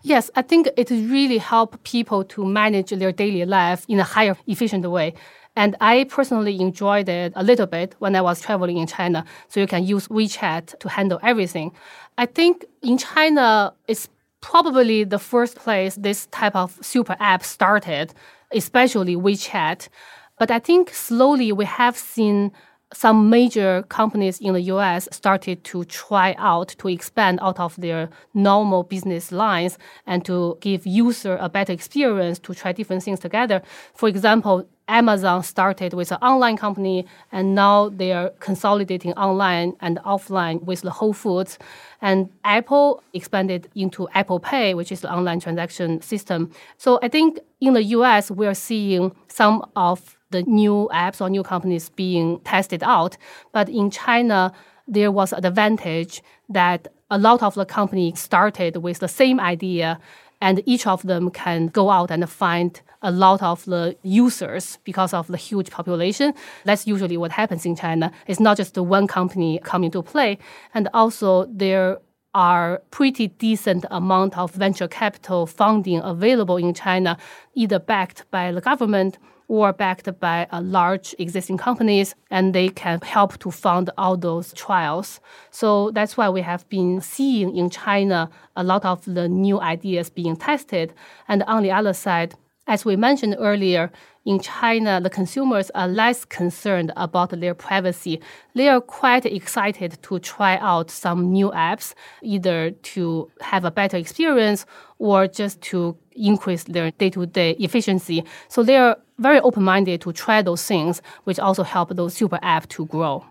Yes, 0.04 0.32
I 0.34 0.44
think 0.44 0.70
it 0.78 0.90
really 0.90 1.40
help 1.40 1.84
people 1.84 2.24
to 2.24 2.46
manage 2.46 2.92
their 2.92 3.12
daily 3.12 3.44
life 3.44 3.84
in 3.90 4.00
a 4.00 4.06
higher 4.06 4.38
efficient 4.48 4.90
way. 4.90 5.14
And 5.58 5.76
I 5.82 6.06
personally 6.06 6.58
enjoyed 6.62 7.10
it 7.10 7.34
a 7.36 7.44
little 7.44 7.68
bit 7.68 7.96
when 8.00 8.16
I 8.16 8.22
was 8.22 8.40
traveling 8.40 8.78
in 8.78 8.88
China. 8.88 9.26
So 9.50 9.60
you 9.60 9.68
can 9.68 9.84
use 9.84 10.08
WeChat 10.08 10.80
to 10.80 10.88
handle 10.88 11.20
everything. 11.22 11.74
I 12.18 12.28
think 12.28 12.64
in 12.82 12.98
China, 12.98 13.74
it's 13.90 14.08
probably 14.42 15.04
the 15.04 15.20
first 15.20 15.56
place 15.56 15.96
this 15.96 16.28
type 16.28 16.56
of 16.56 16.78
super 16.82 17.16
app 17.20 17.44
started, 17.44 18.14
especially 18.52 19.16
WeChat. 19.16 19.90
But 20.38 20.52
I 20.52 20.60
think 20.60 20.94
slowly 20.94 21.52
we 21.52 21.66
have 21.66 21.98
seen 21.98 22.52
some 22.94 23.30
major 23.30 23.84
companies 23.90 24.40
in 24.40 24.54
the 24.54 24.62
US 24.62 25.10
started 25.12 25.64
to 25.66 25.84
try 25.86 26.36
out 26.38 26.70
to 26.78 26.88
expand 26.88 27.40
out 27.42 27.60
of 27.60 27.76
their 27.76 28.10
normal 28.34 28.84
business 28.84 29.32
lines 29.32 29.78
and 30.06 30.24
to 30.26 30.58
give 30.62 30.88
user 30.88 31.38
a 31.42 31.50
better 31.50 31.74
experience 31.74 32.40
to 32.40 32.54
try 32.54 32.72
different 32.72 33.04
things 33.04 33.20
together. 33.20 33.62
For 33.94 34.08
example, 34.08 34.66
Amazon 34.88 35.44
started 35.44 35.94
with 35.94 36.12
an 36.14 36.18
online 36.22 36.56
company 36.56 37.06
and 37.34 37.54
now 37.54 37.90
they 37.90 38.14
are 38.14 38.30
consolidating 38.40 39.12
online 39.14 39.74
and 39.82 40.00
offline 40.06 40.64
with 40.64 40.82
the 40.82 40.92
Whole 40.92 41.12
Foods. 41.12 41.60
And 42.02 42.30
Apple 42.46 43.04
expanded 43.14 43.68
into 43.76 44.08
Apple 44.14 44.40
Pay, 44.40 44.76
which 44.76 44.94
is 44.94 45.02
the 45.02 45.12
online 45.12 45.42
transaction 45.42 46.02
system. 46.02 46.52
So 46.78 47.00
I 47.02 47.10
think 47.10 47.40
in 47.60 47.74
the 47.74 47.84
US, 47.84 48.32
we 48.32 48.48
are 48.48 48.54
seeing 48.54 49.14
some 49.28 49.70
of 49.76 50.17
the 50.30 50.44
new 50.44 50.90
apps 50.94 51.22
or 51.22 51.30
new 51.30 51.44
companies 51.44 51.90
being 51.90 52.40
tested 52.42 52.84
out. 52.84 53.18
But 53.52 53.70
in 53.70 53.92
China, 53.92 54.52
there 54.88 55.12
was 55.12 55.34
an 55.34 55.46
advantage 55.46 56.22
that 56.50 56.88
a 57.10 57.18
lot 57.18 57.42
of 57.44 57.56
the 57.56 57.66
companies 57.66 58.20
started 58.20 58.78
with 58.78 59.00
the 59.00 59.08
same 59.08 59.40
idea 59.40 60.00
and 60.42 60.62
each 60.66 60.86
of 60.86 61.04
them 61.04 61.32
can 61.32 61.68
go 61.68 61.90
out 61.90 62.12
and 62.12 62.30
find 62.30 62.82
a 63.02 63.12
lot 63.12 63.42
of 63.42 63.64
the 63.66 63.96
users 64.04 64.78
because 64.84 65.14
of 65.14 65.28
the 65.28 65.38
huge 65.38 65.70
population. 65.70 66.34
That's 66.66 66.88
usually 66.88 67.18
what 67.18 67.32
happens 67.32 67.66
in 67.66 67.76
China. 67.76 68.12
It's 68.28 68.40
not 68.40 68.58
just 68.58 68.78
one 68.78 69.08
company 69.08 69.60
coming 69.64 69.92
to 69.92 70.02
play. 70.02 70.38
And 70.74 70.90
also 70.94 71.46
there 71.46 72.00
are 72.34 72.82
pretty 72.92 73.28
decent 73.28 73.86
amount 73.90 74.38
of 74.38 74.52
venture 74.52 74.88
capital 74.88 75.48
funding 75.48 76.02
available 76.04 76.58
in 76.58 76.74
China, 76.74 77.18
either 77.56 77.80
backed 77.80 78.30
by 78.30 78.52
the 78.52 78.62
government 78.62 79.18
or 79.48 79.72
backed 79.72 80.20
by 80.20 80.48
large 80.52 81.16
existing 81.20 81.58
companies, 81.58 82.16
and 82.30 82.54
they 82.54 82.70
can 82.70 83.00
help 83.02 83.38
to 83.40 83.50
fund 83.52 83.90
all 83.98 84.18
those 84.18 84.54
trials. 84.54 85.20
So 85.52 85.92
that's 85.92 86.18
why 86.18 86.30
we 86.30 86.42
have 86.42 86.68
been 86.70 87.00
seeing 87.02 87.56
in 87.56 87.70
China 87.70 88.30
a 88.56 88.64
lot 88.64 88.84
of 88.84 89.06
the 89.06 89.30
new 89.30 89.60
ideas 89.62 90.10
being 90.10 90.36
tested. 90.36 90.94
And 91.28 91.44
on 91.44 91.64
the 91.64 91.72
other 91.72 91.94
side, 91.94 92.36
as 92.68 92.84
we 92.84 92.96
mentioned 92.96 93.36
earlier, 93.40 93.92
in 94.26 94.42
China, 94.42 95.00
the 95.02 95.10
consumers 95.10 95.72
are 95.74 95.88
less 95.88 96.26
concerned 96.26 96.92
about 96.98 97.30
their 97.40 97.54
privacy. 97.54 98.20
They 98.56 98.68
are 98.68 98.82
quite 98.82 99.26
excited 99.26 99.98
to 100.04 100.20
try 100.20 100.58
out 100.58 100.92
some 100.92 101.32
new 101.32 101.50
apps, 101.52 101.94
either 102.22 102.72
to 102.72 103.32
have 103.40 103.64
a 103.64 103.72
better 103.72 103.96
experience 103.96 104.66
or 105.00 105.28
just 105.28 105.62
to 105.62 105.98
increase 106.12 106.66
their 106.66 106.92
day 106.92 107.10
to 107.12 107.26
day 107.26 107.52
efficiency. 107.52 108.26
So 108.50 108.64
they 108.64 108.76
are 108.76 108.98
very 109.18 109.40
open 109.40 109.64
minded 109.64 110.02
to 110.02 110.12
try 110.12 110.42
those 110.42 110.64
things, 110.66 111.02
which 111.24 111.40
also 111.40 111.64
help 111.64 111.96
those 111.96 112.14
super 112.14 112.40
apps 112.44 112.68
to 112.70 112.86
grow. 112.86 113.24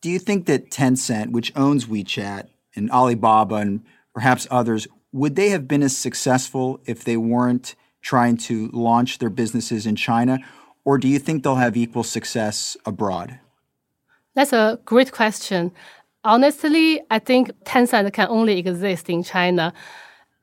Do 0.00 0.10
you 0.10 0.20
think 0.20 0.46
that 0.46 0.70
Tencent, 0.70 1.32
which 1.32 1.52
owns 1.56 1.86
WeChat, 1.86 2.48
and 2.76 2.90
Alibaba, 2.90 3.56
and 3.56 3.82
perhaps 4.12 4.46
others, 4.50 4.86
would 5.12 5.34
they 5.34 5.48
have 5.50 5.66
been 5.66 5.82
as 5.82 5.96
successful 5.96 6.80
if 6.86 7.02
they 7.02 7.16
weren't? 7.16 7.74
Trying 8.04 8.36
to 8.36 8.68
launch 8.72 9.18
their 9.18 9.30
businesses 9.30 9.86
in 9.86 9.96
China? 9.96 10.38
Or 10.84 10.98
do 10.98 11.08
you 11.08 11.18
think 11.18 11.42
they'll 11.42 11.56
have 11.56 11.76
equal 11.76 12.04
success 12.04 12.76
abroad? 12.84 13.40
That's 14.34 14.52
a 14.52 14.78
great 14.84 15.10
question. 15.10 15.72
Honestly, 16.22 17.00
I 17.10 17.18
think 17.18 17.50
Tencent 17.64 18.12
can 18.12 18.28
only 18.28 18.58
exist 18.58 19.08
in 19.08 19.22
China. 19.22 19.72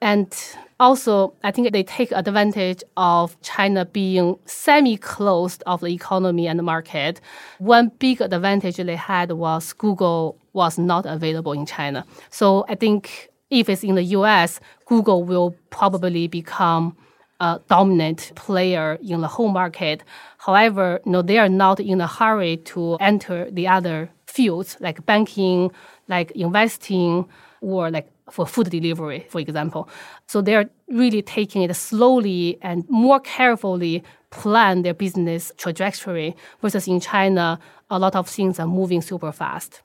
And 0.01 0.35
also, 0.79 1.33
I 1.43 1.51
think 1.51 1.71
they 1.71 1.83
take 1.83 2.11
advantage 2.11 2.83
of 2.97 3.39
China 3.41 3.85
being 3.85 4.39
semi-closed 4.45 5.61
of 5.67 5.81
the 5.81 5.93
economy 5.93 6.47
and 6.47 6.57
the 6.57 6.63
market. 6.63 7.21
One 7.59 7.91
big 7.99 8.21
advantage 8.21 8.77
they 8.77 8.95
had 8.95 9.31
was 9.33 9.73
Google 9.73 10.39
was 10.53 10.79
not 10.79 11.05
available 11.05 11.53
in 11.53 11.67
China. 11.67 12.03
So 12.31 12.65
I 12.67 12.73
think 12.73 13.29
if 13.51 13.69
it's 13.69 13.83
in 13.83 13.95
the 13.95 14.03
US, 14.17 14.59
Google 14.85 15.23
will 15.23 15.55
probably 15.69 16.27
become 16.27 16.97
a 17.41 17.59
dominant 17.67 18.31
player 18.35 18.97
in 19.01 19.19
the 19.19 19.27
whole 19.27 19.49
market. 19.49 20.03
However, 20.37 21.01
know, 21.05 21.21
they 21.21 21.39
are 21.39 21.49
not 21.49 21.79
in 21.79 21.99
a 21.99 22.07
hurry 22.07 22.57
to 22.71 22.95
enter 23.01 23.49
the 23.51 23.67
other 23.67 24.09
fields 24.27 24.77
like 24.79 25.05
banking, 25.05 25.71
like 26.07 26.31
investing, 26.31 27.25
or 27.59 27.91
like 27.91 28.07
for 28.29 28.45
food 28.45 28.69
delivery, 28.69 29.25
for 29.29 29.41
example. 29.41 29.89
So 30.27 30.41
they're 30.41 30.69
really 30.87 31.21
taking 31.21 31.63
it 31.63 31.75
slowly 31.75 32.57
and 32.61 32.87
more 32.89 33.19
carefully 33.19 34.03
plan 34.29 34.83
their 34.83 34.93
business 34.93 35.51
trajectory 35.57 36.35
versus 36.61 36.87
in 36.87 36.99
China, 36.99 37.59
a 37.89 37.99
lot 37.99 38.15
of 38.15 38.29
things 38.29 38.59
are 38.59 38.67
moving 38.67 39.01
super 39.01 39.31
fast. 39.31 39.81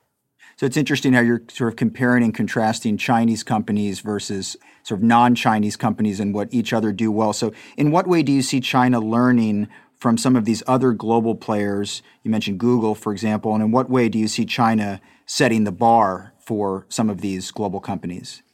So 0.57 0.65
it's 0.65 0.77
interesting 0.77 1.13
how 1.13 1.21
you're 1.21 1.43
sort 1.51 1.73
of 1.73 1.77
comparing 1.77 2.23
and 2.23 2.35
contrasting 2.35 2.97
Chinese 2.97 3.43
companies 3.43 4.01
versus 4.01 4.57
sort 4.87 5.01
of 5.01 5.03
non-Chinese 5.03 5.75
companies 5.77 6.21
and 6.21 6.33
what 6.33 6.47
each 6.55 6.73
other 6.73 6.93
do 6.93 7.11
well. 7.11 7.33
So 7.33 7.53
in 7.77 7.91
what 7.91 8.07
way 8.07 8.23
do 8.23 8.31
you 8.31 8.41
see 8.41 8.61
China 8.61 9.01
learning 9.01 9.67
from 9.99 10.17
some 10.17 10.37
of 10.37 10.45
these 10.45 10.63
other 10.69 10.93
global 10.93 11.35
players? 11.35 12.03
You 12.23 12.31
mentioned 12.31 12.61
Google, 12.61 12.95
for 12.95 13.13
example, 13.13 13.53
and 13.53 13.65
in 13.65 13.73
what 13.73 13.91
way 13.91 14.09
do 14.09 14.17
you 14.17 14.29
see 14.29 14.45
China 14.45 15.01
setting 15.27 15.65
the 15.65 15.73
bar 15.73 16.35
for 16.39 16.87
some 16.89 17.11
of 17.11 17.21
these 17.21 17.51
global 17.51 17.81
companies? 17.81 18.45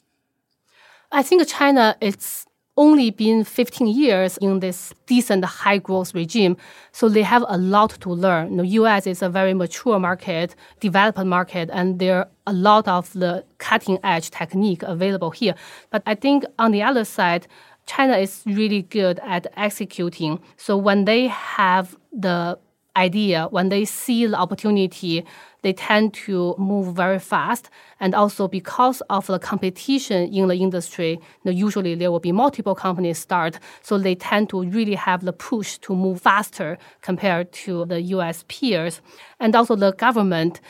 I 1.10 1.22
think 1.22 1.46
China 1.46 1.98
is 2.00 2.46
only 2.76 3.10
been 3.10 3.44
15 3.44 3.86
years 3.86 4.38
in 4.38 4.60
this 4.60 4.94
decent 5.06 5.44
high 5.44 5.78
growth 5.78 6.14
regime. 6.14 6.56
So 6.92 7.08
they 7.08 7.22
have 7.22 7.44
a 7.48 7.58
lot 7.58 7.90
to 8.00 8.10
learn. 8.10 8.56
The 8.56 8.66
US 8.66 9.06
is 9.06 9.22
a 9.22 9.28
very 9.28 9.54
mature 9.54 9.98
market, 9.98 10.54
developed 10.80 11.24
market, 11.24 11.68
and 11.72 11.98
there 11.98 12.18
are 12.18 12.28
a 12.46 12.52
lot 12.52 12.88
of 12.88 13.12
the 13.12 13.44
cutting 13.58 13.98
edge 14.02 14.30
technique 14.30 14.82
available 14.82 15.30
here. 15.30 15.54
But 15.90 16.02
I 16.06 16.14
think 16.14 16.44
on 16.58 16.72
the 16.72 16.82
other 16.82 17.04
side, 17.04 17.46
China 17.86 18.16
is 18.16 18.42
really 18.46 18.82
good 18.82 19.20
at 19.22 19.46
executing. 19.56 20.40
So 20.56 20.76
when 20.76 21.04
they 21.04 21.26
have 21.28 21.96
the 22.12 22.58
idea, 22.96 23.48
when 23.50 23.68
they 23.68 23.84
see 23.84 24.26
the 24.26 24.36
opportunity, 24.36 25.24
they 25.62 25.72
tend 25.72 26.14
to 26.14 26.54
move 26.58 26.94
very 26.94 27.18
fast. 27.18 27.70
And 28.00 28.14
also 28.14 28.48
because 28.48 29.00
of 29.08 29.26
the 29.26 29.38
competition 29.38 30.32
in 30.32 30.48
the 30.48 30.56
industry, 30.56 31.18
usually 31.44 31.94
there 31.94 32.10
will 32.10 32.20
be 32.20 32.32
multiple 32.32 32.74
companies 32.74 33.18
start. 33.18 33.58
So 33.82 33.98
they 33.98 34.14
tend 34.14 34.50
to 34.50 34.64
really 34.64 34.94
have 34.94 35.24
the 35.24 35.32
push 35.32 35.78
to 35.78 35.94
move 35.94 36.20
faster 36.20 36.78
compared 37.00 37.52
to 37.64 37.84
the 37.86 38.00
US 38.16 38.44
peers. 38.48 39.00
And 39.40 39.54
also 39.56 39.76
the 39.76 39.92
government 39.92 40.60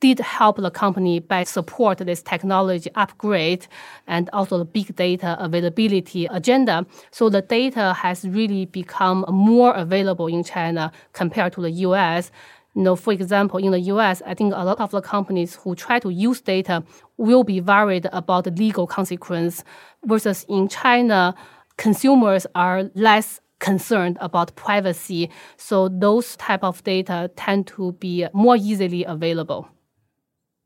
did 0.00 0.18
help 0.18 0.56
the 0.56 0.70
company 0.70 1.20
by 1.20 1.44
support 1.44 1.98
this 1.98 2.22
technology 2.22 2.90
upgrade 2.94 3.66
and 4.06 4.30
also 4.32 4.58
the 4.58 4.64
big 4.64 4.96
data 4.96 5.36
availability 5.38 6.26
agenda. 6.26 6.86
So 7.10 7.28
the 7.28 7.42
data 7.42 7.92
has 7.92 8.26
really 8.26 8.64
become 8.64 9.26
more 9.28 9.74
available 9.74 10.26
in 10.26 10.42
China 10.42 10.90
compared 11.12 11.52
to 11.54 11.60
the 11.60 11.70
US. 11.70 12.32
You 12.74 12.82
know, 12.82 12.96
for 12.96 13.12
example, 13.12 13.58
in 13.58 13.72
the 13.72 13.80
US, 13.80 14.22
I 14.24 14.34
think 14.34 14.52
a 14.54 14.64
lot 14.64 14.80
of 14.80 14.90
the 14.92 15.00
companies 15.00 15.56
who 15.56 15.74
try 15.74 15.98
to 15.98 16.10
use 16.10 16.40
data 16.40 16.84
will 17.16 17.42
be 17.42 17.60
worried 17.60 18.06
about 18.12 18.44
the 18.44 18.50
legal 18.52 18.86
consequence 18.86 19.64
versus 20.04 20.46
in 20.48 20.68
China, 20.68 21.34
consumers 21.76 22.46
are 22.54 22.90
less 22.94 23.40
concerned 23.58 24.18
about 24.20 24.54
privacy. 24.56 25.30
So 25.56 25.88
those 25.88 26.36
type 26.36 26.64
of 26.64 26.82
data 26.84 27.30
tend 27.36 27.66
to 27.68 27.92
be 27.92 28.26
more 28.32 28.56
easily 28.56 29.04
available. 29.04 29.68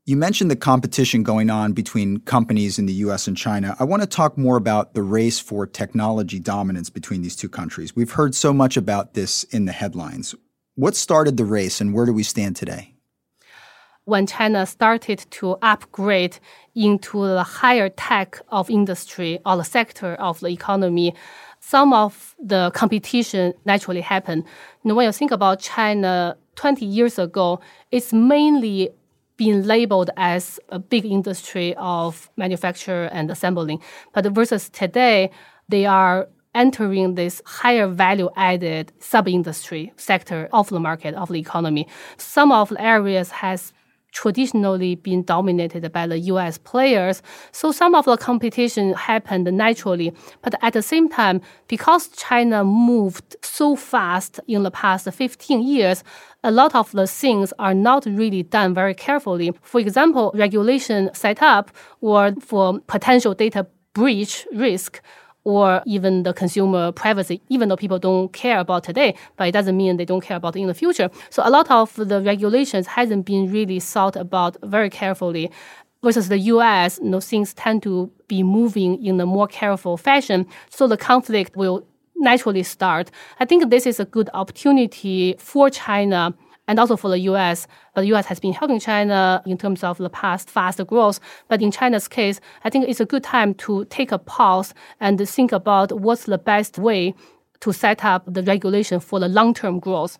You 0.07 0.15
mentioned 0.15 0.51
the 0.51 0.55
competition 0.55 1.23
going 1.23 1.49
on 1.49 1.73
between 1.73 2.19
companies 2.19 2.77
in 2.77 2.85
the 2.85 2.93
US 2.93 3.27
and 3.27 3.35
China. 3.35 3.75
I 3.79 3.85
want 3.85 4.03
to 4.03 4.07
talk 4.07 4.37
more 4.37 4.55
about 4.55 4.93
the 4.93 5.01
race 5.01 5.39
for 5.39 5.65
technology 5.65 6.39
dominance 6.39 6.91
between 6.91 7.23
these 7.23 7.35
two 7.35 7.49
countries. 7.49 7.95
We've 7.95 8.11
heard 8.11 8.35
so 8.35 8.53
much 8.53 8.77
about 8.77 9.15
this 9.15 9.43
in 9.45 9.65
the 9.65 9.71
headlines. 9.71 10.35
What 10.75 10.97
started 10.97 11.37
the 11.37 11.45
race 11.45 11.79
and 11.79 11.93
where 11.93 12.05
do 12.05 12.11
we 12.11 12.23
stand 12.23 12.57
today? 12.57 12.95
When 14.03 14.27
China 14.27 14.65
started 14.65 15.25
to 15.31 15.57
upgrade 15.61 16.37
into 16.75 17.25
the 17.25 17.43
higher 17.43 17.87
tech 17.87 18.41
of 18.49 18.69
industry 18.69 19.39
or 19.45 19.55
the 19.55 19.63
sector 19.63 20.15
of 20.15 20.41
the 20.41 20.47
economy, 20.47 21.15
some 21.61 21.93
of 21.93 22.35
the 22.37 22.71
competition 22.75 23.53
naturally 23.63 24.01
happened. 24.01 24.43
Know, 24.83 24.95
when 24.95 25.05
you 25.05 25.13
think 25.13 25.31
about 25.31 25.61
China 25.61 26.35
20 26.55 26.85
years 26.85 27.17
ago, 27.17 27.61
it's 27.91 28.11
mainly 28.11 28.89
been 29.37 29.65
labeled 29.65 30.09
as 30.17 30.59
a 30.69 30.79
big 30.79 31.05
industry 31.05 31.73
of 31.77 32.29
manufacture 32.35 33.05
and 33.13 33.31
assembling. 33.31 33.81
But 34.13 34.25
versus 34.33 34.69
today, 34.69 35.31
they 35.69 35.85
are 35.85 36.27
entering 36.55 37.13
this 37.13 37.41
higher 37.45 37.87
value 37.87 38.29
added 38.35 38.91
sub 38.99 39.27
industry 39.27 39.93
sector 39.97 40.49
of 40.53 40.69
the 40.69 40.79
market 40.79 41.13
of 41.13 41.29
the 41.29 41.39
economy. 41.39 41.87
Some 42.17 42.51
of 42.51 42.69
the 42.69 42.81
areas 42.81 43.29
has 43.29 43.73
traditionally 44.15 44.95
been 44.95 45.23
dominated 45.23 45.91
by 45.91 46.07
the 46.07 46.17
US 46.31 46.57
players. 46.57 47.21
So 47.51 47.71
some 47.71 47.93
of 47.93 48.05
the 48.05 48.17
competition 48.17 48.93
happened 48.93 49.45
naturally. 49.51 50.13
But 50.41 50.55
at 50.61 50.73
the 50.73 50.81
same 50.81 51.09
time, 51.09 51.41
because 51.67 52.07
China 52.07 52.63
moved 52.63 53.35
so 53.43 53.75
fast 53.75 54.39
in 54.47 54.63
the 54.63 54.71
past 54.71 55.11
15 55.11 55.61
years, 55.61 56.03
a 56.43 56.51
lot 56.51 56.73
of 56.75 56.91
the 56.93 57.07
things 57.07 57.53
are 57.59 57.73
not 57.73 58.05
really 58.05 58.43
done 58.43 58.73
very 58.73 58.93
carefully. 58.93 59.51
For 59.61 59.81
example, 59.81 60.31
regulation 60.33 61.09
set 61.13 61.41
up 61.41 61.71
or 61.99 62.33
for 62.39 62.79
potential 62.87 63.33
data 63.33 63.67
breach 63.93 64.47
risk 64.53 65.01
or 65.45 65.81
even 65.85 66.23
the 66.23 66.33
consumer 66.33 66.91
privacy, 66.91 67.39
even 67.49 67.69
though 67.69 67.77
people 67.77 67.99
don't 67.99 68.33
care 68.33 68.59
about 68.59 68.83
today, 68.83 69.15
but 69.37 69.47
it 69.47 69.51
doesn't 69.51 69.77
mean 69.77 69.95
they 69.95 70.03
don't 70.03 70.21
care 70.21 70.37
about 70.37 70.55
in 70.55 70.67
the 70.67 70.73
future. 70.73 71.09
So 71.29 71.43
a 71.45 71.49
lot 71.49 71.69
of 71.71 71.95
the 71.95 72.21
regulations 72.21 72.87
hasn't 72.87 73.25
been 73.25 73.51
really 73.51 73.79
thought 73.79 74.15
about 74.15 74.57
very 74.63 74.89
carefully. 74.89 75.51
Versus 76.03 76.29
the 76.29 76.37
US, 76.37 76.99
you 77.01 77.09
know, 77.09 77.19
things 77.19 77.53
tend 77.53 77.81
to 77.83 78.11
be 78.27 78.43
moving 78.43 79.03
in 79.03 79.19
a 79.21 79.25
more 79.25 79.47
careful 79.47 79.97
fashion. 79.97 80.45
So 80.69 80.87
the 80.87 80.97
conflict 80.97 81.55
will 81.55 81.87
naturally 82.15 82.63
start. 82.63 83.11
I 83.39 83.45
think 83.45 83.69
this 83.69 83.85
is 83.85 83.99
a 83.99 84.05
good 84.05 84.29
opportunity 84.33 85.35
for 85.37 85.69
China 85.69 86.33
and 86.67 86.79
also 86.79 86.95
for 86.95 87.09
the 87.09 87.19
US. 87.19 87.67
But 87.93 88.01
the 88.01 88.13
US 88.15 88.25
has 88.25 88.39
been 88.39 88.53
helping 88.53 88.79
China 88.79 89.41
in 89.45 89.57
terms 89.57 89.83
of 89.83 89.97
the 89.97 90.09
past 90.09 90.49
faster 90.49 90.85
growth. 90.85 91.19
But 91.47 91.61
in 91.61 91.71
China's 91.71 92.07
case, 92.07 92.39
I 92.63 92.69
think 92.69 92.87
it's 92.87 92.99
a 92.99 93.05
good 93.05 93.23
time 93.23 93.53
to 93.55 93.85
take 93.85 94.11
a 94.11 94.17
pause 94.19 94.73
and 94.99 95.19
think 95.27 95.51
about 95.51 95.91
what's 95.91 96.25
the 96.25 96.37
best 96.37 96.77
way 96.77 97.13
to 97.61 97.73
set 97.73 98.03
up 98.03 98.23
the 98.27 98.43
regulation 98.43 98.99
for 98.99 99.19
the 99.19 99.27
long 99.27 99.53
term 99.53 99.79
growth. 99.79 100.19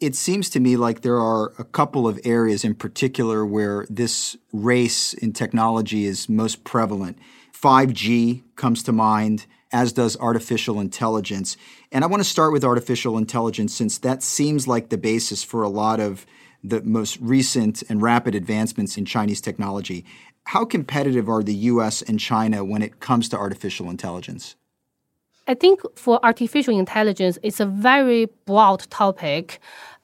It 0.00 0.16
seems 0.16 0.50
to 0.50 0.60
me 0.60 0.76
like 0.76 1.02
there 1.02 1.20
are 1.20 1.52
a 1.58 1.64
couple 1.64 2.08
of 2.08 2.18
areas 2.24 2.64
in 2.64 2.74
particular 2.74 3.46
where 3.46 3.86
this 3.88 4.36
race 4.52 5.14
in 5.14 5.32
technology 5.32 6.06
is 6.06 6.28
most 6.28 6.64
prevalent. 6.64 7.18
5G 7.52 8.42
comes 8.56 8.82
to 8.82 8.92
mind, 8.92 9.46
as 9.72 9.92
does 9.92 10.16
artificial 10.18 10.80
intelligence. 10.80 11.56
And 11.90 12.04
I 12.04 12.06
want 12.06 12.22
to 12.22 12.28
start 12.28 12.52
with 12.52 12.64
artificial 12.64 13.16
intelligence 13.16 13.74
since 13.74 13.98
that 13.98 14.22
seems 14.22 14.68
like 14.68 14.90
the 14.90 14.98
basis 14.98 15.42
for 15.42 15.62
a 15.62 15.68
lot 15.68 16.00
of 16.00 16.26
the 16.62 16.82
most 16.82 17.18
recent 17.20 17.82
and 17.88 18.00
rapid 18.00 18.34
advancements 18.34 18.96
in 18.96 19.04
Chinese 19.04 19.40
technology. 19.40 20.04
How 20.44 20.64
competitive 20.64 21.28
are 21.28 21.42
the 21.42 21.54
US 21.54 22.02
and 22.02 22.20
China 22.20 22.64
when 22.64 22.82
it 22.82 23.00
comes 23.00 23.28
to 23.30 23.36
artificial 23.36 23.90
intelligence? 23.90 24.56
I 25.48 25.54
think 25.54 25.80
for 25.96 26.24
artificial 26.24 26.78
intelligence, 26.78 27.38
it's 27.42 27.60
a 27.60 27.66
very 27.66 28.26
broad 28.46 28.88
topic 28.90 29.58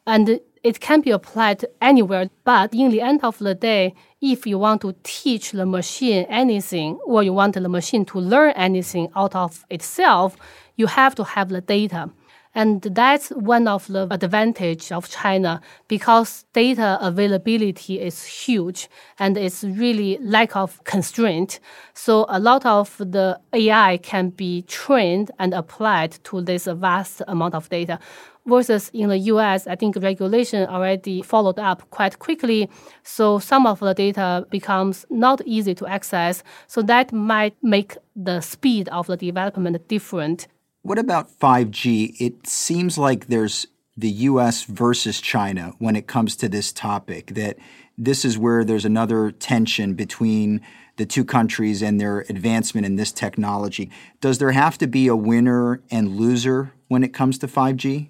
and 0.06 0.40
it 0.64 0.80
can 0.80 1.00
be 1.00 1.10
applied 1.10 1.64
anywhere. 1.80 2.28
But 2.44 2.75
in 2.75 2.90
the 2.90 3.00
end 3.00 3.22
of 3.22 3.38
the 3.38 3.54
day, 3.54 3.94
if 4.20 4.46
you 4.46 4.58
want 4.58 4.80
to 4.82 4.94
teach 5.02 5.52
the 5.52 5.64
machine 5.64 6.26
anything 6.28 6.98
or 7.06 7.22
you 7.22 7.32
want 7.32 7.54
the 7.54 7.68
machine 7.68 8.04
to 8.06 8.18
learn 8.18 8.52
anything 8.52 9.08
out 9.14 9.34
of 9.34 9.64
itself, 9.70 10.37
you 10.76 10.87
have 10.87 11.14
to 11.14 11.25
have 11.25 11.48
the 11.48 11.60
data. 11.60 12.10
And 12.55 12.83
that's 12.83 13.28
one 13.31 13.69
of 13.69 13.87
the 13.87 14.07
advantage 14.11 14.90
of 14.90 15.09
China 15.09 15.61
because 15.87 16.45
data 16.52 16.99
availability 17.00 18.00
is 18.00 18.25
huge 18.25 18.88
and 19.19 19.37
it's 19.37 19.62
really 19.64 20.19
lack 20.21 20.57
of 20.57 20.83
constraint. 20.85 21.61
So 21.95 22.26
a 22.28 22.40
lot 22.40 22.64
of 22.67 22.97
the 22.99 23.38
AI 23.52 23.99
can 23.99 24.31
be 24.31 24.62
trained 24.62 25.31
and 25.38 25.55
applied 25.55 26.19
to 26.25 26.40
this 26.40 26.64
vast 26.67 27.23
amount 27.28 27.55
of 27.55 27.69
data. 27.69 27.99
Versus 28.47 28.90
in 28.95 29.11
the 29.11 29.19
US, 29.19 29.67
I 29.67 29.76
think 29.76 29.97
regulation 29.97 30.67
already 30.67 31.21
followed 31.21 31.59
up 31.59 31.90
quite 31.90 32.19
quickly. 32.19 32.71
So 33.02 33.38
some 33.38 33.67
of 33.67 33.81
the 33.81 33.93
data 33.93 34.47
becomes 34.49 35.05
not 35.11 35.43
easy 35.45 35.75
to 35.75 35.87
access. 35.87 36.43
So 36.67 36.81
that 36.83 37.12
might 37.12 37.55
make 37.62 37.99
the 38.17 38.40
speed 38.40 38.88
of 38.88 39.07
the 39.07 39.19
development 39.19 39.87
different 39.87 40.49
what 40.88 40.99
about 40.99 41.38
5G? 41.38 42.18
It 42.18 42.47
seems 42.47 42.97
like 42.97 43.26
there's 43.26 43.66
the 43.95 44.09
US 44.09 44.64
versus 44.64 45.21
China 45.21 45.75
when 45.78 45.95
it 45.97 46.07
comes 46.07 46.35
to 46.37 46.49
this 46.49 46.73
topic, 46.73 47.35
that 47.35 47.59
this 47.99 48.25
is 48.25 48.38
where 48.38 48.64
there's 48.64 48.87
another 48.87 49.30
tension 49.30 49.92
between 49.92 50.62
the 50.97 51.04
two 51.04 51.26
countries 51.26 51.83
and 51.83 52.00
their 52.00 52.21
advancement 52.30 52.87
in 52.87 52.97
this 52.97 53.12
technology. 53.12 53.90
Does 54.23 54.38
there 54.38 54.52
have 54.52 54.78
to 54.78 54.87
be 54.87 55.09
a 55.09 55.16
winner 55.16 55.83
and 55.90 56.16
loser 56.16 56.73
when 56.88 57.04
it 57.04 57.12
comes 57.12 57.37
to 57.38 57.47
5G? 57.47 58.09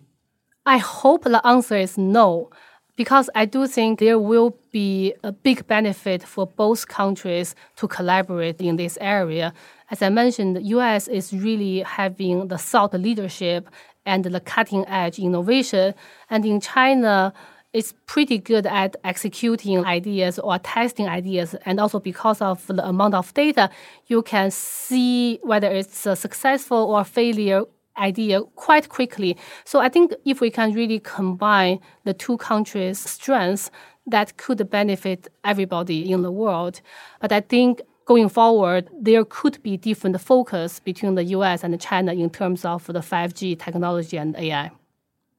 I 0.64 0.78
hope 0.78 1.24
the 1.24 1.44
answer 1.44 1.76
is 1.76 1.98
no, 1.98 2.48
because 2.94 3.28
I 3.34 3.44
do 3.44 3.66
think 3.66 3.98
there 3.98 4.20
will 4.20 4.56
be 4.70 5.14
a 5.24 5.32
big 5.32 5.66
benefit 5.66 6.22
for 6.22 6.46
both 6.46 6.86
countries 6.86 7.56
to 7.76 7.88
collaborate 7.88 8.60
in 8.60 8.76
this 8.76 8.98
area 9.00 9.52
as 9.90 10.02
I 10.02 10.08
mentioned, 10.08 10.56
the 10.56 10.62
US 10.62 11.08
is 11.08 11.32
really 11.32 11.80
having 11.80 12.48
the 12.48 12.58
thought 12.58 12.94
leadership 12.94 13.68
and 14.04 14.24
the 14.24 14.40
cutting 14.40 14.86
edge 14.86 15.18
innovation. 15.18 15.94
And 16.30 16.44
in 16.44 16.60
China, 16.60 17.32
it's 17.72 17.94
pretty 18.06 18.38
good 18.38 18.66
at 18.66 18.96
executing 19.04 19.84
ideas 19.84 20.38
or 20.38 20.58
testing 20.58 21.06
ideas. 21.06 21.54
And 21.66 21.78
also 21.80 22.00
because 22.00 22.40
of 22.40 22.66
the 22.66 22.86
amount 22.86 23.14
of 23.14 23.32
data, 23.34 23.70
you 24.06 24.22
can 24.22 24.50
see 24.50 25.38
whether 25.42 25.68
it's 25.68 26.06
a 26.06 26.16
successful 26.16 26.78
or 26.78 27.04
failure 27.04 27.64
idea 27.98 28.42
quite 28.56 28.88
quickly. 28.88 29.36
So 29.64 29.80
I 29.80 29.88
think 29.88 30.14
if 30.24 30.40
we 30.40 30.50
can 30.50 30.72
really 30.72 31.00
combine 31.00 31.80
the 32.04 32.14
two 32.14 32.38
countries' 32.38 33.00
strengths, 33.00 33.70
that 34.06 34.38
could 34.38 34.70
benefit 34.70 35.28
everybody 35.44 36.10
in 36.10 36.22
the 36.22 36.32
world. 36.32 36.80
But 37.20 37.32
I 37.32 37.40
think 37.40 37.82
going 38.08 38.30
forward, 38.30 38.88
there 38.98 39.22
could 39.22 39.62
be 39.62 39.76
different 39.76 40.18
focus 40.18 40.80
between 40.80 41.14
the 41.14 41.24
US 41.36 41.62
and 41.62 41.78
China 41.78 42.12
in 42.14 42.30
terms 42.30 42.64
of 42.64 42.86
the 42.86 43.00
5G 43.00 43.58
technology 43.58 44.16
and 44.16 44.34
AI. 44.36 44.70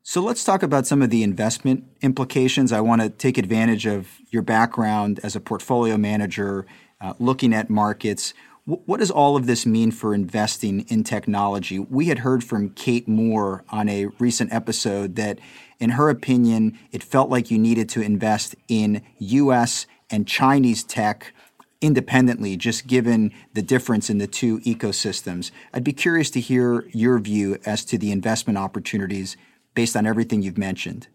So 0.03 0.21
let's 0.21 0.43
talk 0.43 0.61
about 0.61 0.85
some 0.85 1.01
of 1.01 1.09
the 1.09 1.23
investment 1.23 1.83
implications. 2.01 2.71
I 2.71 2.81
want 2.81 3.01
to 3.01 3.09
take 3.09 3.39
advantage 3.39 3.87
of 3.87 4.19
your 4.29 4.43
background 4.43 5.19
as 5.23 5.35
a 5.35 5.39
portfolio 5.39 5.97
manager, 5.97 6.67
uh, 7.01 7.13
looking 7.17 7.55
at 7.55 7.71
markets. 7.71 8.35
W- 8.67 8.83
what 8.85 8.99
does 8.99 9.09
all 9.09 9.35
of 9.35 9.47
this 9.47 9.65
mean 9.65 9.89
for 9.89 10.13
investing 10.13 10.81
in 10.89 11.03
technology? 11.03 11.79
We 11.79 12.05
had 12.05 12.19
heard 12.19 12.43
from 12.43 12.69
Kate 12.69 13.07
Moore 13.07 13.63
on 13.69 13.89
a 13.89 14.05
recent 14.19 14.53
episode 14.53 15.15
that, 15.15 15.39
in 15.79 15.91
her 15.91 16.09
opinion, 16.09 16.77
it 16.91 17.01
felt 17.01 17.31
like 17.31 17.49
you 17.49 17.57
needed 17.57 17.89
to 17.89 18.01
invest 18.01 18.55
in 18.67 19.01
US 19.17 19.87
and 20.11 20.27
Chinese 20.27 20.83
tech 20.83 21.33
independently, 21.81 22.57
just 22.57 22.87
given 22.87 23.31
the 23.53 23.61
difference 23.61 24.09
in 24.09 24.17
the 24.17 24.27
two 24.27 24.59
ecosystems. 24.59 25.51
I'd 25.73 25.83
be 25.83 25.93
curious 25.93 26.29
to 26.31 26.39
hear 26.39 26.85
your 26.91 27.19
view 27.19 27.57
as 27.65 27.85
to 27.85 27.97
the 27.97 28.11
investment 28.11 28.57
opportunities 28.57 29.37
based 29.75 29.95
on 29.95 30.05
everything 30.05 30.41
you've 30.41 30.57
mentioned. 30.57 31.07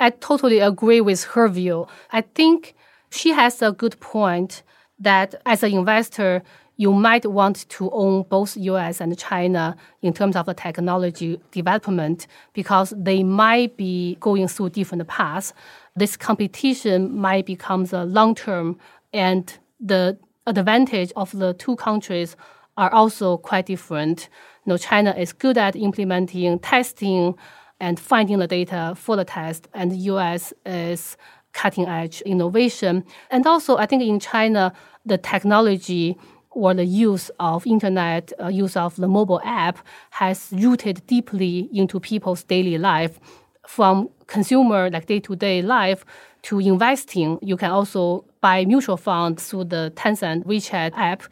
I 0.00 0.10
totally 0.10 0.60
agree 0.60 1.00
with 1.00 1.24
her 1.24 1.48
view. 1.48 1.86
I 2.10 2.22
think 2.22 2.74
she 3.10 3.30
has 3.30 3.60
a 3.62 3.72
good 3.72 4.00
point 4.00 4.62
that 4.98 5.34
as 5.44 5.62
an 5.62 5.72
investor, 5.72 6.42
you 6.76 6.92
might 6.92 7.26
want 7.26 7.68
to 7.68 7.90
own 7.90 8.22
both 8.22 8.56
US 8.56 9.00
and 9.00 9.16
China 9.18 9.76
in 10.00 10.12
terms 10.12 10.36
of 10.36 10.46
the 10.46 10.54
technology 10.54 11.38
development 11.50 12.26
because 12.54 12.94
they 12.96 13.22
might 13.22 13.76
be 13.76 14.16
going 14.20 14.48
through 14.48 14.70
different 14.70 15.06
paths. 15.06 15.52
This 15.94 16.16
competition 16.16 17.14
might 17.14 17.44
become 17.46 17.86
a 17.92 18.04
long 18.04 18.34
term 18.34 18.78
and 19.12 19.58
the 19.82 20.18
advantage 20.46 21.12
of 21.16 21.32
the 21.32 21.52
two 21.54 21.76
countries 21.76 22.36
are 22.76 22.92
also 22.94 23.36
quite 23.36 23.66
different. 23.66 24.28
You 24.64 24.70
know, 24.70 24.78
China 24.78 25.14
is 25.18 25.32
good 25.32 25.58
at 25.58 25.76
implementing 25.76 26.58
testing 26.60 27.34
and 27.80 27.98
finding 27.98 28.38
the 28.38 28.46
data 28.46 28.94
for 28.96 29.16
the 29.16 29.24
test, 29.24 29.68
and 29.74 29.90
the 29.90 29.96
US 29.96 30.52
is 30.64 31.16
cutting 31.52 31.86
edge 31.86 32.22
innovation. 32.22 33.04
And 33.30 33.46
also, 33.46 33.76
I 33.76 33.86
think 33.86 34.02
in 34.02 34.20
China, 34.20 34.72
the 35.04 35.18
technology 35.18 36.16
or 36.50 36.74
the 36.74 36.84
use 36.84 37.30
of 37.40 37.66
internet, 37.66 38.32
uh, 38.40 38.46
use 38.48 38.76
of 38.76 38.96
the 38.96 39.08
mobile 39.08 39.40
app 39.44 39.78
has 40.10 40.52
rooted 40.52 41.04
deeply 41.06 41.68
into 41.72 41.98
people's 41.98 42.44
daily 42.44 42.78
life 42.78 43.18
from 43.66 44.08
consumer 44.26 44.90
like 44.90 45.06
day-to-day 45.06 45.62
life 45.62 46.04
to 46.42 46.58
investing. 46.58 47.38
You 47.42 47.56
can 47.56 47.70
also 47.70 48.24
buy 48.40 48.64
mutual 48.64 48.96
funds 48.96 49.48
through 49.48 49.64
the 49.64 49.92
Tencent 49.96 50.44
WeChat 50.44 50.92
app 50.96 51.22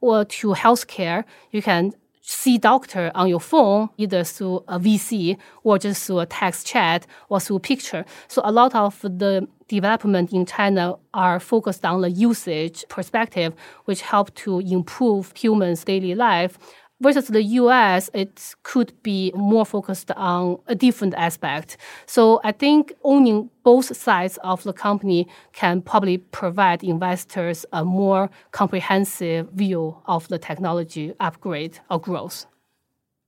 or 0.00 0.24
to 0.24 0.48
healthcare. 0.54 1.24
You 1.50 1.62
can 1.62 1.92
see 2.26 2.56
doctor 2.56 3.12
on 3.14 3.28
your 3.28 3.40
phone, 3.40 3.90
either 3.98 4.24
through 4.24 4.64
a 4.66 4.78
VC 4.78 5.36
or 5.62 5.78
just 5.78 6.06
through 6.06 6.20
a 6.20 6.26
text 6.26 6.66
chat 6.66 7.06
or 7.28 7.38
through 7.38 7.58
picture. 7.58 8.04
So 8.28 8.40
a 8.44 8.50
lot 8.50 8.74
of 8.74 9.00
the 9.02 9.46
development 9.68 10.32
in 10.32 10.46
China 10.46 10.96
are 11.12 11.38
focused 11.38 11.84
on 11.84 12.00
the 12.00 12.10
usage 12.10 12.84
perspective, 12.88 13.52
which 13.84 14.00
help 14.00 14.34
to 14.36 14.60
improve 14.60 15.32
humans' 15.36 15.84
daily 15.84 16.14
life 16.14 16.58
versus 17.04 17.28
the 17.28 17.42
US, 17.60 18.08
it 18.14 18.54
could 18.62 18.90
be 19.02 19.30
more 19.34 19.66
focused 19.66 20.10
on 20.12 20.58
a 20.66 20.74
different 20.74 21.14
aspect. 21.14 21.76
So 22.06 22.40
I 22.42 22.52
think 22.52 22.94
owning 23.04 23.50
both 23.62 23.94
sides 23.94 24.38
of 24.38 24.62
the 24.62 24.72
company 24.72 25.28
can 25.52 25.82
probably 25.82 26.16
provide 26.18 26.82
investors 26.82 27.66
a 27.72 27.84
more 27.84 28.30
comprehensive 28.52 29.50
view 29.50 29.96
of 30.06 30.26
the 30.28 30.38
technology 30.38 31.12
upgrade 31.20 31.78
or 31.90 32.00
growth. 32.00 32.46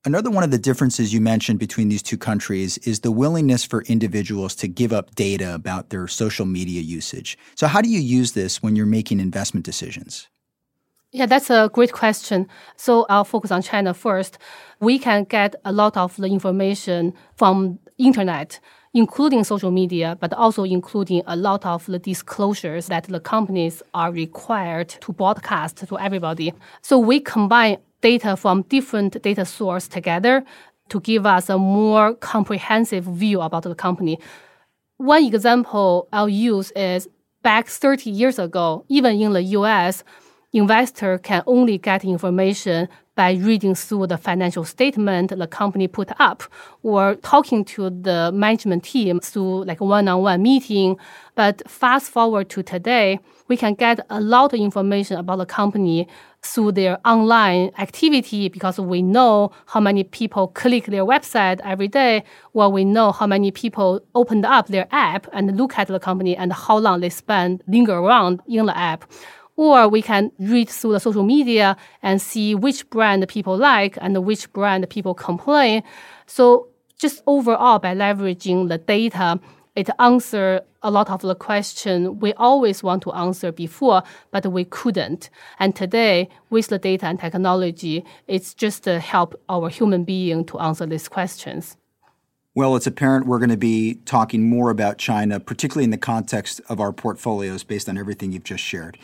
Another 0.07 0.31
one 0.31 0.45
of 0.45 0.53
the 0.53 0.67
differences 0.71 1.13
you 1.13 1.21
mentioned 1.21 1.59
between 1.59 1.89
these 1.91 2.03
two 2.03 2.17
countries 2.17 2.79
is 2.79 3.01
the 3.01 3.11
willingness 3.11 3.65
for 3.65 3.83
individuals 3.83 4.55
to 4.55 4.69
give 4.69 4.93
up 4.93 5.15
data 5.17 5.53
about 5.53 5.91
their 5.91 6.07
social 6.09 6.47
media 6.47 6.81
usage. 6.81 7.37
So, 7.57 7.67
how 7.67 7.81
do 7.83 7.89
you 7.89 8.01
use 8.01 8.33
this 8.33 8.63
when 8.63 8.77
you're 8.77 8.87
making 8.87 9.19
investment 9.21 9.67
decisions? 9.67 10.29
Yeah, 11.17 11.25
that's 11.25 11.49
a 11.49 11.71
great 11.73 11.93
question. 11.93 12.47
So 12.77 13.07
I'll 13.09 13.25
focus 13.25 13.51
on 13.51 13.63
China 13.63 13.95
first. 13.95 14.37
We 14.81 14.99
can 14.99 15.25
get 15.25 15.55
a 15.65 15.73
lot 15.73 15.97
of 15.97 16.15
the 16.17 16.27
information 16.27 17.15
from 17.37 17.79
internet, 17.97 18.61
including 18.93 19.43
social 19.43 19.71
media, 19.71 20.19
but 20.21 20.35
also 20.35 20.65
including 20.65 21.23
a 21.27 21.35
lot 21.35 21.65
of 21.65 21.87
the 21.87 21.99
disclosures 21.99 22.89
that 22.89 23.05
the 23.05 23.19
companies 23.19 23.83
are 23.95 24.13
required 24.13 24.91
to 24.91 25.11
broadcast 25.15 25.89
to 25.89 25.99
everybody. 25.99 26.53
So 26.83 26.99
we 26.99 27.21
combine 27.21 27.79
data 28.03 28.37
from 28.37 28.61
different 28.69 29.23
data 29.23 29.47
sources 29.47 29.89
together 29.89 30.45
to 30.91 31.01
give 31.01 31.25
us 31.25 31.49
a 31.49 31.57
more 31.57 32.13
comprehensive 32.17 33.05
view 33.05 33.41
about 33.41 33.63
the 33.63 33.75
company. 33.75 34.19
one 34.99 35.25
example 35.25 36.09
I'll 36.13 36.29
use 36.29 36.73
is 36.73 37.09
back 37.43 37.69
30 37.69 38.11
years 38.11 38.39
ago, 38.39 38.85
even 38.89 39.19
in 39.19 39.33
the 39.33 39.43
US, 39.59 40.05
investor 40.57 41.19
can 41.19 41.43
only 41.47 41.77
get 41.77 42.05
information 42.05 42.89
by 43.15 43.33
reading 43.33 43.75
through 43.75 44.07
the 44.07 44.19
financial 44.19 44.65
statement 44.65 45.31
the 45.37 45.47
company 45.47 45.89
put 45.89 46.11
up 46.19 46.43
or 46.83 47.15
talking 47.17 47.65
to 47.65 47.91
the 47.91 48.31
management 48.33 48.85
team 48.85 49.21
through 49.21 49.65
like 49.65 49.81
one-on-one 49.81 50.43
meeting. 50.43 50.97
But 51.35 51.63
fast 51.69 52.11
forward 52.11 52.51
to 52.51 52.63
today, 52.63 53.19
we 53.49 53.57
can 53.57 53.75
get 53.75 54.01
a 54.11 54.21
lot 54.21 54.53
of 54.53 54.61
information 54.61 55.19
about 55.19 55.37
the 55.37 55.47
company 55.47 56.09
through 56.43 56.73
their 56.73 56.99
online 57.07 57.71
activity 57.79 58.49
because 58.49 58.79
we 58.79 59.03
know 59.03 59.51
how 59.67 59.81
many 59.81 60.05
people 60.05 60.49
click 60.49 60.87
their 60.87 61.05
website 61.05 61.61
every 61.65 61.89
day, 61.89 62.23
or 62.53 62.71
we 62.71 62.85
know 62.85 63.13
how 63.13 63.27
many 63.27 63.51
people 63.51 64.01
opened 64.15 64.45
up 64.45 64.69
their 64.69 64.87
app 64.91 65.27
and 65.33 65.57
look 65.57 65.79
at 65.79 65.89
the 65.89 65.99
company 65.99 66.37
and 66.37 66.53
how 66.53 66.77
long 66.77 67.01
they 67.01 67.11
spend 67.11 67.63
linger 67.67 67.95
around 67.95 68.41
in 68.47 68.67
the 68.67 68.77
app. 68.77 69.11
Or 69.57 69.89
we 69.89 70.03
can 70.03 70.31
read 70.39 70.69
through 70.69 70.93
the 70.93 71.01
social 71.01 71.23
media 71.23 71.77
and 72.03 72.21
see 72.21 72.55
which 72.55 72.89
brand 72.91 73.27
people 73.29 73.57
like 73.57 73.97
and 74.01 74.25
which 74.25 74.53
brand 74.53 74.89
people 74.91 75.15
complain. 75.15 75.83
So 76.27 76.69
just 76.99 77.23
overall, 77.27 77.79
by 77.79 77.95
leveraging 77.95 78.69
the 78.69 78.79
data, 78.79 79.41
it 79.75 79.91
answers 79.99 80.61
a 80.83 80.91
lot 80.91 81.11
of 81.11 81.21
the 81.21 81.35
question 81.35 82.19
we 82.21 82.33
always 82.35 82.83
want 82.83 83.03
to 83.03 83.13
answer 83.13 83.53
before, 83.53 84.03
but 84.31 84.47
we 84.47 84.65
couldn't. 84.65 85.31
And 85.59 85.75
today, 85.75 86.29
with 86.49 86.69
the 86.69 86.79
data 86.79 87.07
and 87.07 87.19
technology, 87.19 88.05
it's 88.27 88.55
just 88.55 88.85
to 88.85 89.01
help 89.01 89.41
our 89.49 89.69
human 89.69 90.05
being 90.05 90.45
to 90.47 90.59
answer 90.59 90.87
these 90.87 91.09
questions. 91.09 91.77
Well, 92.55 92.75
it's 92.75 92.87
apparent 92.87 93.27
we're 93.27 93.39
going 93.39 93.51
to 93.51 93.59
be 93.59 93.97
talking 94.07 94.49
more 94.49 94.71
about 94.71 94.97
China, 94.97 95.41
particularly 95.41 95.85
in 95.85 95.91
the 95.91 95.99
context 95.99 96.61
of 96.71 96.81
our 96.81 96.91
portfolios 96.91 97.65
based 97.65 97.87
on 97.87 97.99
everything 97.99 98.33
you've 98.33 98.45
just 98.45 98.65
shared. 98.65 98.97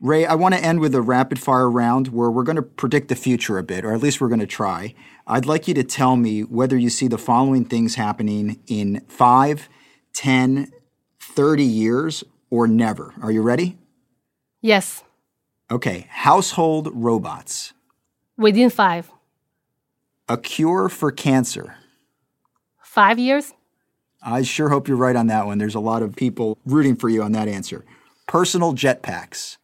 Rui, 0.00 0.24
I 0.24 0.34
want 0.34 0.54
to 0.54 0.62
end 0.62 0.80
with 0.80 0.94
a 0.94 1.00
rapid 1.00 1.38
fire 1.38 1.70
round 1.70 2.08
where 2.08 2.30
we're 2.30 2.42
going 2.42 2.56
to 2.56 2.62
predict 2.62 3.08
the 3.08 3.14
future 3.14 3.58
a 3.58 3.62
bit, 3.62 3.84
or 3.84 3.92
at 3.94 4.00
least 4.00 4.20
we're 4.20 4.28
going 4.28 4.40
to 4.40 4.46
try. 4.46 4.94
I'd 5.26 5.46
like 5.46 5.66
you 5.66 5.74
to 5.74 5.84
tell 5.84 6.16
me 6.16 6.42
whether 6.42 6.76
you 6.76 6.90
see 6.90 7.08
the 7.08 7.16
following 7.16 7.64
things 7.64 7.94
happening 7.94 8.60
in 8.66 9.00
5, 9.08 9.68
10, 10.12 10.72
30 11.20 11.64
years, 11.64 12.24
or 12.50 12.66
never. 12.66 13.14
Are 13.22 13.30
you 13.30 13.42
ready? 13.42 13.78
Yes. 14.60 15.02
Okay. 15.70 16.06
Household 16.10 16.90
robots. 16.92 17.72
Within 18.36 18.70
five. 18.70 19.10
A 20.28 20.36
cure 20.36 20.88
for 20.88 21.10
cancer. 21.12 21.76
Five 22.82 23.18
years? 23.18 23.52
I 24.22 24.42
sure 24.42 24.68
hope 24.70 24.88
you're 24.88 24.96
right 24.96 25.16
on 25.16 25.26
that 25.28 25.46
one. 25.46 25.58
There's 25.58 25.74
a 25.74 25.80
lot 25.80 26.02
of 26.02 26.16
people 26.16 26.58
rooting 26.64 26.96
for 26.96 27.08
you 27.08 27.22
on 27.22 27.32
that 27.32 27.48
answer. 27.48 27.84
Personal 28.26 28.72
jetpacks. 28.72 29.58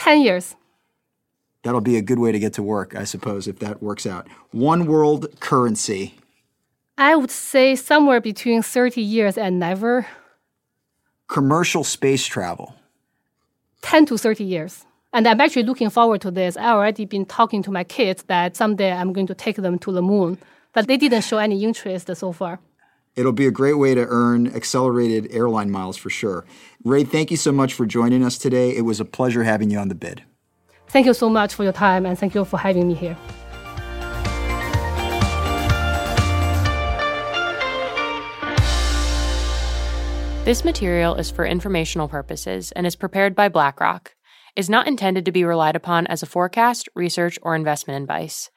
10 0.00 0.22
years. 0.22 0.56
That'll 1.62 1.82
be 1.82 1.98
a 1.98 2.02
good 2.02 2.18
way 2.18 2.32
to 2.32 2.38
get 2.38 2.54
to 2.54 2.62
work, 2.62 2.96
I 2.96 3.04
suppose, 3.04 3.46
if 3.46 3.58
that 3.58 3.82
works 3.82 4.06
out. 4.06 4.26
One 4.50 4.86
world 4.86 5.26
currency. 5.40 6.14
I 6.96 7.14
would 7.16 7.30
say 7.30 7.76
somewhere 7.76 8.18
between 8.18 8.62
30 8.62 9.02
years 9.02 9.36
and 9.36 9.58
never. 9.60 10.06
Commercial 11.28 11.84
space 11.84 12.24
travel. 12.24 12.74
10 13.82 14.06
to 14.06 14.16
30 14.16 14.42
years. 14.42 14.86
And 15.12 15.28
I'm 15.28 15.38
actually 15.38 15.64
looking 15.64 15.90
forward 15.90 16.22
to 16.22 16.30
this. 16.30 16.56
I 16.56 16.70
already 16.70 17.04
been 17.04 17.26
talking 17.26 17.62
to 17.64 17.70
my 17.70 17.84
kids 17.84 18.22
that 18.22 18.56
someday 18.56 18.92
I'm 18.92 19.12
going 19.12 19.26
to 19.26 19.34
take 19.34 19.56
them 19.56 19.78
to 19.80 19.92
the 19.92 20.00
moon, 20.00 20.38
but 20.72 20.86
they 20.86 20.96
didn't 20.96 21.22
show 21.22 21.36
any 21.36 21.62
interest 21.62 22.08
so 22.16 22.32
far. 22.32 22.58
It'll 23.16 23.32
be 23.32 23.46
a 23.46 23.50
great 23.50 23.74
way 23.74 23.94
to 23.94 24.06
earn 24.08 24.46
accelerated 24.54 25.28
airline 25.30 25.70
miles 25.70 25.96
for 25.96 26.10
sure. 26.10 26.44
Rui, 26.84 27.04
thank 27.04 27.30
you 27.30 27.36
so 27.36 27.52
much 27.52 27.74
for 27.74 27.84
joining 27.84 28.24
us 28.24 28.38
today. 28.38 28.76
It 28.76 28.82
was 28.82 29.00
a 29.00 29.04
pleasure 29.04 29.42
having 29.42 29.70
you 29.70 29.78
on 29.78 29.88
the 29.88 29.94
bid. 29.94 30.22
Thank 30.88 31.06
you 31.06 31.14
so 31.14 31.28
much 31.28 31.54
for 31.54 31.64
your 31.64 31.72
time 31.72 32.06
and 32.06 32.18
thank 32.18 32.34
you 32.34 32.44
for 32.44 32.58
having 32.58 32.88
me 32.88 32.94
here. 32.94 33.16
This 40.44 40.64
material 40.64 41.14
is 41.16 41.30
for 41.30 41.44
informational 41.44 42.08
purposes 42.08 42.72
and 42.72 42.86
is 42.86 42.96
prepared 42.96 43.34
by 43.34 43.48
BlackRock. 43.48 44.14
Is 44.56 44.70
not 44.70 44.88
intended 44.88 45.24
to 45.26 45.32
be 45.32 45.44
relied 45.44 45.76
upon 45.76 46.08
as 46.08 46.22
a 46.22 46.26
forecast, 46.26 46.88
research, 46.96 47.38
or 47.42 47.54
investment 47.54 48.02
advice 48.02 48.50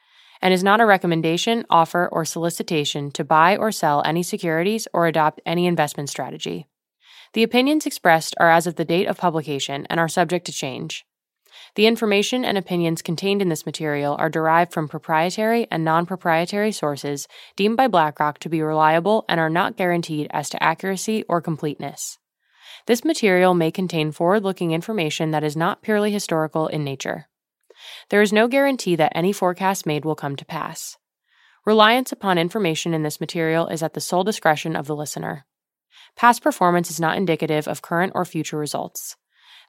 and 0.43 0.53
is 0.53 0.63
not 0.63 0.81
a 0.81 0.85
recommendation, 0.85 1.65
offer, 1.69 2.09
or 2.11 2.25
solicitation 2.25 3.09
to 3.11 3.23
buy 3.23 3.55
or 3.55 3.71
sell 3.71 4.03
any 4.05 4.21
securities 4.21 4.89
or 4.93 5.07
adopt 5.07 5.39
any 5.45 5.65
investment 5.65 6.09
strategy. 6.09 6.67
The 7.31 7.43
opinions 7.43 7.85
expressed 7.85 8.35
are 8.41 8.51
as 8.51 8.67
of 8.67 8.75
the 8.75 8.83
date 8.83 9.07
of 9.07 9.17
publication 9.17 9.87
and 9.89 10.01
are 10.01 10.09
subject 10.09 10.45
to 10.47 10.51
change. 10.51 11.05
The 11.75 11.87
information 11.87 12.43
and 12.43 12.57
opinions 12.57 13.01
contained 13.01 13.41
in 13.41 13.47
this 13.47 13.65
material 13.65 14.17
are 14.19 14.29
derived 14.29 14.73
from 14.73 14.89
proprietary 14.89 15.65
and 15.71 15.85
non 15.85 16.05
proprietary 16.05 16.73
sources 16.73 17.25
deemed 17.55 17.77
by 17.77 17.87
BlackRock 17.87 18.37
to 18.39 18.49
be 18.49 18.61
reliable 18.61 19.23
and 19.29 19.39
are 19.39 19.49
not 19.49 19.77
guaranteed 19.77 20.27
as 20.31 20.49
to 20.49 20.61
accuracy 20.61 21.23
or 21.29 21.39
completeness. 21.41 22.19
This 22.85 23.05
material 23.05 23.53
may 23.53 23.71
contain 23.71 24.11
forward 24.11 24.43
looking 24.43 24.71
information 24.71 25.31
that 25.31 25.43
is 25.43 25.55
not 25.55 25.81
purely 25.81 26.11
historical 26.11 26.67
in 26.67 26.83
nature. 26.83 27.27
There 28.09 28.21
is 28.21 28.33
no 28.33 28.47
guarantee 28.47 28.95
that 28.95 29.11
any 29.15 29.33
forecast 29.33 29.85
made 29.85 30.05
will 30.05 30.15
come 30.15 30.35
to 30.35 30.45
pass. 30.45 30.97
Reliance 31.65 32.11
upon 32.11 32.37
information 32.37 32.93
in 32.93 33.03
this 33.03 33.21
material 33.21 33.67
is 33.67 33.81
at 33.81 33.93
the 33.93 34.01
sole 34.01 34.23
discretion 34.23 34.75
of 34.75 34.85
the 34.85 34.95
listener. 34.95 35.45
Past 36.15 36.43
performance 36.43 36.89
is 36.89 36.99
not 36.99 37.17
indicative 37.17 37.67
of 37.67 37.81
current 37.81 38.11
or 38.15 38.25
future 38.25 38.57
results. 38.57 39.15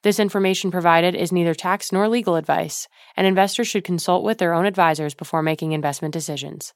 This 0.03 0.21
information 0.21 0.71
provided 0.71 1.15
is 1.15 1.33
neither 1.33 1.55
tax 1.55 1.91
nor 1.91 2.09
legal 2.09 2.37
advice, 2.37 2.89
and 3.17 3.27
investors 3.27 3.69
should 3.69 3.85
consult 3.85 4.23
with 4.23 4.39
their 4.39 4.53
own 4.53 4.67
advisors 4.67 5.15
before 5.15 5.43
making 5.43 5.73
investment 5.73 6.13
decisions. 6.13 6.75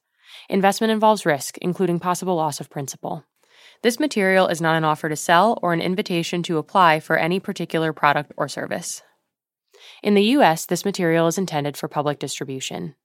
Investment 0.49 0.91
involves 0.91 1.25
risk, 1.25 1.57
including 1.59 1.99
possible 1.99 2.35
loss 2.35 2.59
of 2.59 2.69
principal. 2.69 3.25
This 3.83 3.99
material 3.99 4.47
is 4.47 4.61
not 4.61 4.75
an 4.75 4.83
offer 4.83 5.09
to 5.09 5.15
sell 5.15 5.59
or 5.61 5.73
an 5.73 5.81
invitation 5.81 6.43
to 6.43 6.57
apply 6.57 6.99
for 7.01 7.17
any 7.17 7.39
particular 7.39 7.93
product 7.93 8.31
or 8.35 8.47
service. 8.47 9.03
In 10.01 10.13
the 10.13 10.23
US, 10.37 10.65
this 10.65 10.85
material 10.85 11.27
is 11.27 11.37
intended 11.37 11.75
for 11.75 11.87
public 11.87 12.19
distribution. 12.19 12.95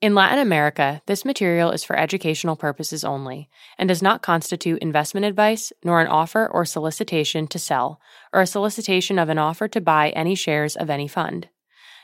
In 0.00 0.14
Latin 0.14 0.38
America, 0.38 1.02
this 1.04 1.26
material 1.26 1.70
is 1.72 1.84
for 1.84 1.94
educational 1.94 2.56
purposes 2.56 3.04
only 3.04 3.50
and 3.76 3.86
does 3.86 4.02
not 4.02 4.22
constitute 4.22 4.80
investment 4.80 5.26
advice 5.26 5.74
nor 5.84 6.00
an 6.00 6.06
offer 6.06 6.48
or 6.50 6.64
solicitation 6.64 7.46
to 7.48 7.58
sell 7.58 8.00
or 8.32 8.40
a 8.40 8.46
solicitation 8.46 9.18
of 9.18 9.28
an 9.28 9.36
offer 9.36 9.68
to 9.68 9.80
buy 9.80 10.08
any 10.10 10.34
shares 10.34 10.74
of 10.74 10.88
any 10.88 11.06
fund. 11.06 11.48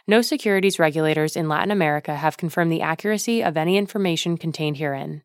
No 0.06 0.20
securities 0.20 0.78
regulators 0.78 1.36
in 1.36 1.48
Latin 1.48 1.70
America 1.70 2.14
have 2.14 2.36
confirmed 2.36 2.70
the 2.70 2.82
accuracy 2.82 3.42
of 3.42 3.56
any 3.56 3.78
information 3.78 4.36
contained 4.36 4.76
herein. 4.76 5.22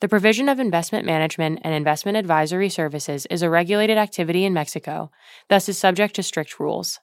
The 0.00 0.08
provision 0.08 0.48
of 0.48 0.58
investment 0.58 1.06
management 1.06 1.60
and 1.62 1.74
investment 1.74 2.18
advisory 2.18 2.70
services 2.70 3.24
is 3.26 3.42
a 3.42 3.50
regulated 3.50 3.98
activity 3.98 4.44
in 4.44 4.52
Mexico, 4.52 5.12
thus 5.48 5.68
is 5.68 5.78
subject 5.78 6.16
to 6.16 6.22
strict 6.22 6.58
rules. 6.58 6.98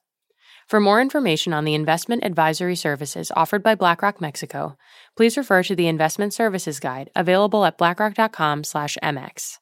For 0.68 0.82
more 0.82 1.00
information 1.00 1.54
on 1.54 1.64
the 1.64 1.76
investment 1.76 2.26
advisory 2.26 2.76
services 2.76 3.32
offered 3.34 3.64
by 3.64 3.74
BlackRock 3.74 4.20
Mexico, 4.20 4.78
please 5.16 5.38
refer 5.38 5.64
to 5.64 5.78
the 5.78 5.88
Investment 5.88 6.34
Services 6.34 6.82
Guide 6.82 7.10
available 7.16 7.64
at 7.64 7.78
blackrock.com/mx. 7.78 9.60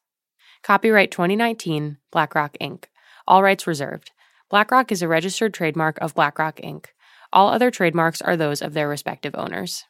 Copyright 0.64 1.12
2019 1.12 1.98
BlackRock 2.10 2.56
Inc. 2.60 2.86
All 3.28 3.40
rights 3.44 3.68
reserved. 3.68 4.10
BlackRock 4.50 4.90
is 4.90 5.00
a 5.00 5.06
registered 5.06 5.54
trademark 5.54 5.96
of 5.98 6.12
BlackRock 6.12 6.56
Inc. 6.56 6.86
All 7.32 7.50
other 7.50 7.70
trademarks 7.70 8.20
are 8.20 8.36
those 8.36 8.60
of 8.60 8.74
their 8.74 8.88
respective 8.88 9.36
owners. 9.36 9.84